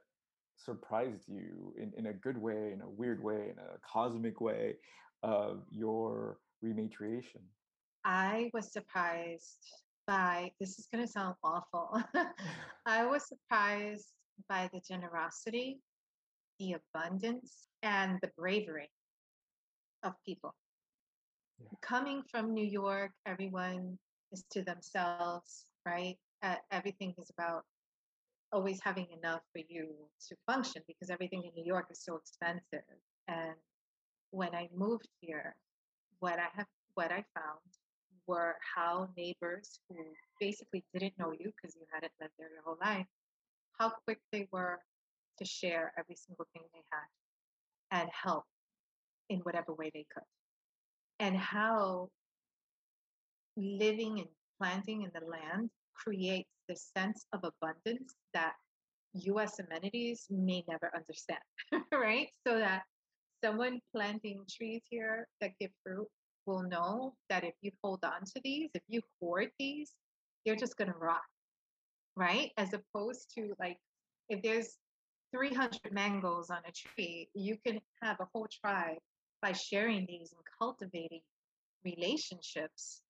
surprised 0.55 1.27
you 1.27 1.73
in, 1.77 1.93
in 1.97 2.07
a 2.07 2.13
good 2.13 2.37
way, 2.37 2.71
in 2.73 2.81
a 2.81 2.89
weird 2.89 3.23
way, 3.23 3.51
in 3.51 3.57
a 3.57 3.79
cosmic 3.81 4.39
way 4.39 4.75
of 5.25 5.63
your 5.71 6.37
rematriation? 6.63 7.41
I 8.05 8.51
was 8.53 8.71
surprised 8.71 9.65
by 10.07 10.51
this 10.59 10.77
is 10.77 10.87
going 10.93 11.03
to 11.03 11.11
sound 11.11 11.35
awful. 11.43 11.99
I 12.85 13.05
was 13.05 13.27
surprised 13.27 14.09
by 14.47 14.69
the 14.71 14.79
generosity, 14.87 15.79
the 16.59 16.75
abundance, 16.93 17.67
and 17.81 18.19
the 18.21 18.29
bravery 18.37 18.89
of 20.03 20.13
people. 20.25 20.53
Yeah. 21.59 21.69
Coming 21.81 22.21
from 22.29 22.53
New 22.53 22.65
York, 22.65 23.11
everyone 23.25 23.97
is 24.31 24.43
to 24.51 24.61
themselves, 24.61 25.65
right? 25.85 26.17
Uh, 26.43 26.57
everything 26.71 27.15
is 27.17 27.31
about 27.37 27.63
always 28.51 28.79
having 28.83 29.07
enough 29.17 29.41
for 29.51 29.61
you 29.67 29.87
to 30.27 30.35
function 30.45 30.83
because 30.87 31.09
everything 31.09 31.43
in 31.43 31.51
New 31.55 31.65
York 31.65 31.87
is 31.89 32.03
so 32.03 32.15
expensive. 32.15 32.85
And 33.27 33.55
when 34.31 34.53
I 34.53 34.69
moved 34.75 35.07
here, 35.21 35.55
what 36.19 36.39
I 36.39 36.47
have 36.55 36.67
what 36.95 37.11
I 37.11 37.23
found 37.35 37.59
were 38.27 38.55
how 38.75 39.09
neighbors 39.17 39.79
who 39.89 39.95
basically 40.39 40.83
didn't 40.93 41.13
know 41.19 41.31
you 41.31 41.51
because 41.55 41.75
you 41.75 41.85
hadn't 41.93 42.11
lived 42.19 42.33
there 42.39 42.49
your 42.51 42.63
whole 42.63 42.77
life, 42.81 43.05
how 43.77 43.91
quick 44.05 44.19
they 44.31 44.47
were 44.51 44.79
to 45.37 45.45
share 45.45 45.93
every 45.97 46.15
single 46.15 46.47
thing 46.53 46.63
they 46.73 46.81
had 46.91 48.01
and 48.01 48.09
help 48.09 48.45
in 49.29 49.39
whatever 49.39 49.73
way 49.73 49.91
they 49.93 50.05
could. 50.13 50.23
And 51.19 51.37
how 51.37 52.09
living 53.57 54.19
and 54.19 54.29
planting 54.57 55.03
in 55.03 55.11
the 55.13 55.25
land 55.25 55.69
creates 55.93 56.49
this 56.67 56.89
sense 56.97 57.25
of 57.33 57.41
abundance 57.43 58.15
that 58.33 58.53
US 59.13 59.59
amenities 59.59 60.25
may 60.29 60.63
never 60.67 60.91
understand, 60.95 61.39
right? 61.91 62.27
So 62.45 62.57
that 62.57 62.83
someone 63.45 63.79
planting 63.93 64.41
trees 64.49 64.81
here 64.89 65.27
that 65.39 65.51
give 65.59 65.69
fruit 65.83 66.07
will 66.47 66.63
know 66.63 67.13
that 67.29 67.43
if 67.43 67.53
you 67.61 67.71
hold 67.83 67.99
on 68.03 68.25
to 68.25 68.41
these, 68.43 68.69
if 68.73 68.81
you 68.87 69.01
hoard 69.19 69.49
these, 69.59 69.91
they're 70.45 70.55
just 70.55 70.77
going 70.77 70.91
to 70.91 70.97
rot, 70.97 71.21
right? 72.15 72.51
As 72.57 72.69
opposed 72.73 73.31
to 73.35 73.53
like, 73.59 73.77
if 74.29 74.41
there's 74.41 74.77
300 75.35 75.79
mangoes 75.91 76.49
on 76.49 76.57
a 76.67 76.71
tree, 76.71 77.29
you 77.35 77.55
can 77.65 77.79
have 78.01 78.17
a 78.19 78.27
whole 78.33 78.47
tribe 78.47 78.97
by 79.43 79.51
sharing 79.51 80.07
these 80.07 80.33
and 80.33 80.41
cultivating 80.59 81.21
relationships. 81.83 83.01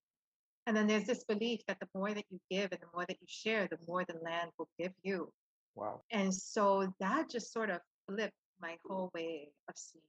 And 0.67 0.75
then 0.75 0.87
there's 0.87 1.05
this 1.05 1.23
belief 1.23 1.61
that 1.67 1.77
the 1.79 1.87
more 1.95 2.13
that 2.13 2.25
you 2.29 2.39
give 2.51 2.73
and 2.73 2.81
the 2.81 2.87
more 2.93 3.05
that 3.07 3.17
you 3.21 3.27
share, 3.29 3.69
the 3.69 3.77
more 3.87 4.03
the 4.03 4.19
land 4.21 4.51
will 4.59 4.69
give 4.77 4.91
you. 5.01 5.31
Wow. 5.75 6.01
And 6.11 6.33
so 6.33 6.93
that 6.99 7.29
just 7.29 7.53
sort 7.53 7.69
of 7.69 7.79
flipped 8.07 8.33
my 8.59 8.75
whole 8.85 9.11
way 9.13 9.49
of 9.69 9.75
seeing 9.77 10.03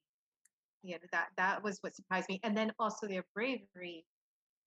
know 0.94 1.08
that 1.12 1.28
that 1.36 1.62
was 1.62 1.78
what 1.80 1.94
surprised 1.94 2.28
me 2.28 2.40
and 2.42 2.56
then 2.56 2.72
also 2.78 3.06
their 3.06 3.24
bravery 3.34 4.04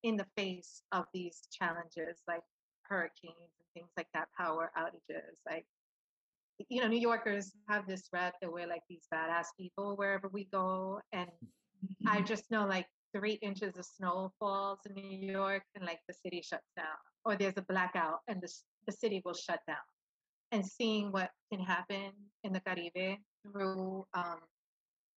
in 0.04 0.16
the 0.16 0.26
face 0.38 0.82
of 0.92 1.06
these 1.14 1.42
challenges 1.52 2.22
like 2.28 2.42
hurricanes 2.84 3.36
and 3.60 3.68
things 3.74 3.90
like 3.98 4.08
that 4.14 4.28
power 4.38 4.72
outages 4.78 5.38
like 5.48 5.66
you 6.70 6.82
know 6.82 6.88
new 6.88 7.00
yorkers 7.00 7.52
have 7.68 7.88
this 7.88 8.04
rep 8.12 8.34
that 8.42 8.52
we're 8.52 8.68
like 8.68 8.82
these 8.90 9.08
badass 9.14 9.46
people 9.58 9.96
wherever 9.96 10.28
we 10.30 10.46
go 10.52 11.00
and 11.14 11.30
i 12.08 12.22
just 12.32 12.50
know 12.52 12.66
like 12.66 12.88
three 13.16 13.40
inches 13.42 13.78
of 13.78 13.86
snow 13.86 14.32
falls 14.40 14.80
in 14.86 14.94
new 14.96 15.32
york 15.32 15.64
and 15.76 15.86
like 15.86 16.00
the 16.08 16.14
city 16.14 16.42
shuts 16.42 16.72
down 16.76 16.86
or 17.26 17.36
there's 17.36 17.58
a 17.58 17.62
blackout 17.64 18.20
and 18.28 18.42
the, 18.42 18.52
the 18.88 18.92
city 18.92 19.22
will 19.26 19.34
shut 19.34 19.60
down 19.68 19.78
and 20.52 20.66
seeing 20.66 21.12
what 21.12 21.30
can 21.52 21.62
happen 21.62 22.12
in 22.44 22.54
the 22.54 22.60
caribe 22.60 23.20
through 23.44 24.06
um, 24.14 24.40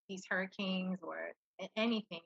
these 0.09 0.25
hurricanes 0.29 0.99
or 1.03 1.33
anything, 1.77 2.21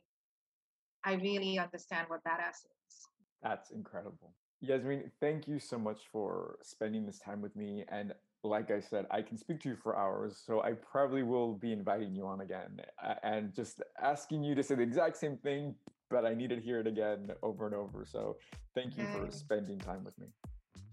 I 1.05 1.15
really 1.15 1.59
understand 1.59 2.07
what 2.09 2.25
badass 2.25 2.65
is. 2.65 3.09
That's 3.43 3.71
incredible. 3.71 4.33
Yasmin, 4.61 5.11
thank 5.21 5.47
you 5.47 5.59
so 5.59 5.79
much 5.79 6.03
for 6.11 6.59
spending 6.63 7.05
this 7.07 7.19
time 7.19 7.41
with 7.41 7.55
me. 7.55 7.85
And 7.89 8.13
like 8.43 8.71
I 8.71 8.81
said, 8.81 9.07
I 9.11 9.23
can 9.23 9.37
speak 9.37 9.61
to 9.61 9.69
you 9.71 9.77
for 9.77 9.97
hours, 9.97 10.43
so 10.45 10.63
I 10.63 10.73
probably 10.73 11.23
will 11.23 11.55
be 11.55 11.73
inviting 11.73 12.15
you 12.15 12.27
on 12.27 12.41
again 12.41 12.81
and 13.23 13.55
just 13.55 13.83
asking 14.01 14.43
you 14.45 14.55
to 14.55 14.63
say 14.63 14.75
the 14.75 14.83
exact 14.83 15.17
same 15.17 15.37
thing, 15.37 15.75
but 16.11 16.25
I 16.25 16.35
need 16.35 16.51
to 16.51 16.61
hear 16.61 16.81
it 16.81 16.87
again 16.87 17.31
over 17.43 17.67
and 17.67 17.75
over. 17.75 18.05
So 18.07 18.37
thank 18.75 18.97
you 18.97 19.07
for 19.07 19.31
spending 19.31 19.79
time 19.79 20.05
with 20.05 20.19
me. 20.19 20.27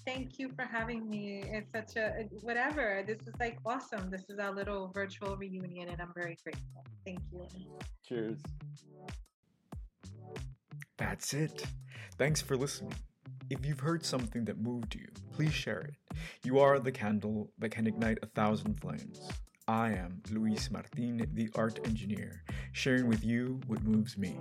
Thank 0.06 0.38
you 0.38 0.50
for 0.50 0.64
having 0.64 1.10
me. 1.10 1.44
It's 1.46 1.72
such 1.72 1.96
a 1.96 2.26
whatever. 2.42 3.04
This 3.08 3.20
is 3.22 3.34
like 3.40 3.58
awesome. 3.66 4.10
This 4.10 4.30
is 4.30 4.38
our 4.38 4.52
little 4.52 4.92
virtual 4.94 5.38
reunion, 5.38 5.90
and 5.90 6.02
I'm 6.02 6.12
very 6.14 6.38
grateful. 6.44 6.84
Thank 7.06 7.20
you. 7.32 7.48
Cheers. 8.06 8.40
That's 10.98 11.34
it. 11.34 11.66
Thanks 12.18 12.42
for 12.42 12.58
listening. 12.58 12.94
If 13.50 13.66
you've 13.66 13.80
heard 13.80 14.06
something 14.06 14.46
that 14.46 14.60
moved 14.60 14.96
you, 14.96 15.08
please 15.32 15.54
share 15.54 15.80
it. 15.82 15.96
You 16.44 16.60
are 16.60 16.80
the 16.80 16.92
candle 16.92 17.52
that 17.60 17.70
can 17.70 17.88
ignite 17.88 18.20
a 18.22 18.28
thousand 18.28 18.80
flames. 18.82 19.22
I 19.68 19.92
am 19.92 20.22
Luis 20.30 20.70
Martin, 20.70 21.26
the 21.34 21.50
art 21.56 21.80
engineer, 21.86 22.44
sharing 22.74 23.08
with 23.08 23.24
you 23.24 23.62
what 23.68 23.84
moves 23.84 24.18
me. 24.18 24.38